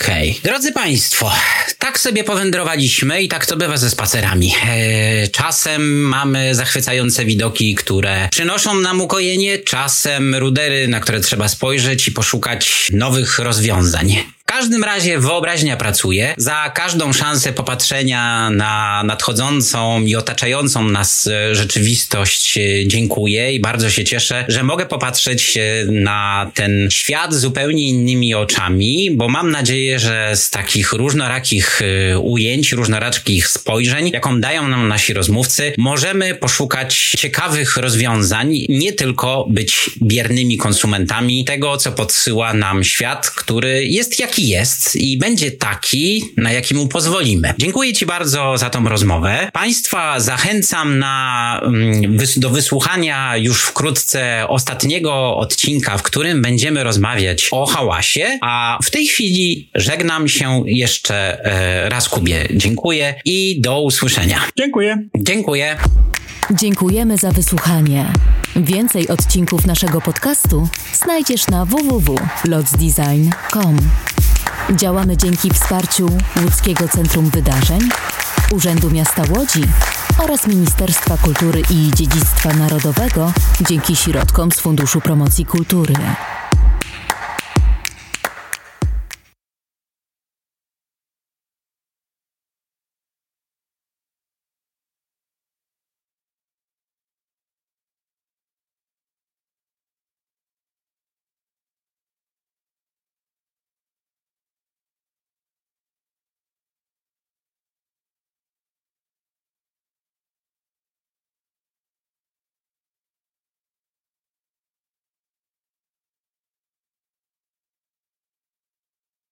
[0.00, 0.30] Okej.
[0.30, 0.42] Okay.
[0.42, 1.32] Drodzy Państwo,
[1.78, 4.54] tak sobie powędrowaliśmy i tak to bywa ze spacerami.
[4.68, 12.08] Eee, czasem mamy zachwycające widoki, które przynoszą nam ukojenie, czasem rudery, na które trzeba spojrzeć
[12.08, 14.16] i poszukać nowych rozwiązań
[14.50, 16.34] każdym razie wyobraźnia pracuje.
[16.36, 23.90] Za każdą szansę popatrzenia na nadchodzącą i otaczającą nas e, rzeczywistość e, dziękuję i bardzo
[23.90, 29.98] się cieszę, że mogę popatrzeć e, na ten świat zupełnie innymi oczami, bo mam nadzieję,
[29.98, 31.80] że z takich różnorakich
[32.22, 39.90] ujęć, różnorakich spojrzeń, jaką dają nam nasi rozmówcy, możemy poszukać ciekawych rozwiązań, nie tylko być
[40.02, 46.32] biernymi konsumentami tego, co podsyła nam świat, który jest jaki jaki jest i będzie taki,
[46.36, 47.54] na jaki mu pozwolimy.
[47.58, 49.50] Dziękuję Ci bardzo za tą rozmowę.
[49.52, 57.66] Państwa zachęcam na, mm, do wysłuchania już wkrótce ostatniego odcinka, w którym będziemy rozmawiać o
[57.66, 62.48] hałasie, a w tej chwili żegnam się jeszcze e, raz Kubie.
[62.54, 64.40] Dziękuję i do usłyszenia.
[64.58, 64.98] Dziękuję.
[65.18, 65.76] Dziękuję.
[66.50, 68.12] Dziękujemy za wysłuchanie.
[68.56, 73.76] Więcej odcinków naszego podcastu znajdziesz na www.lotsdesign.com.
[74.76, 76.08] Działamy dzięki wsparciu
[76.44, 77.80] Łódzkiego Centrum Wydarzeń,
[78.52, 79.64] Urzędu Miasta Łodzi
[80.18, 83.32] oraz Ministerstwa Kultury i Dziedzictwa Narodowego
[83.68, 85.94] dzięki środkom z Funduszu Promocji Kultury.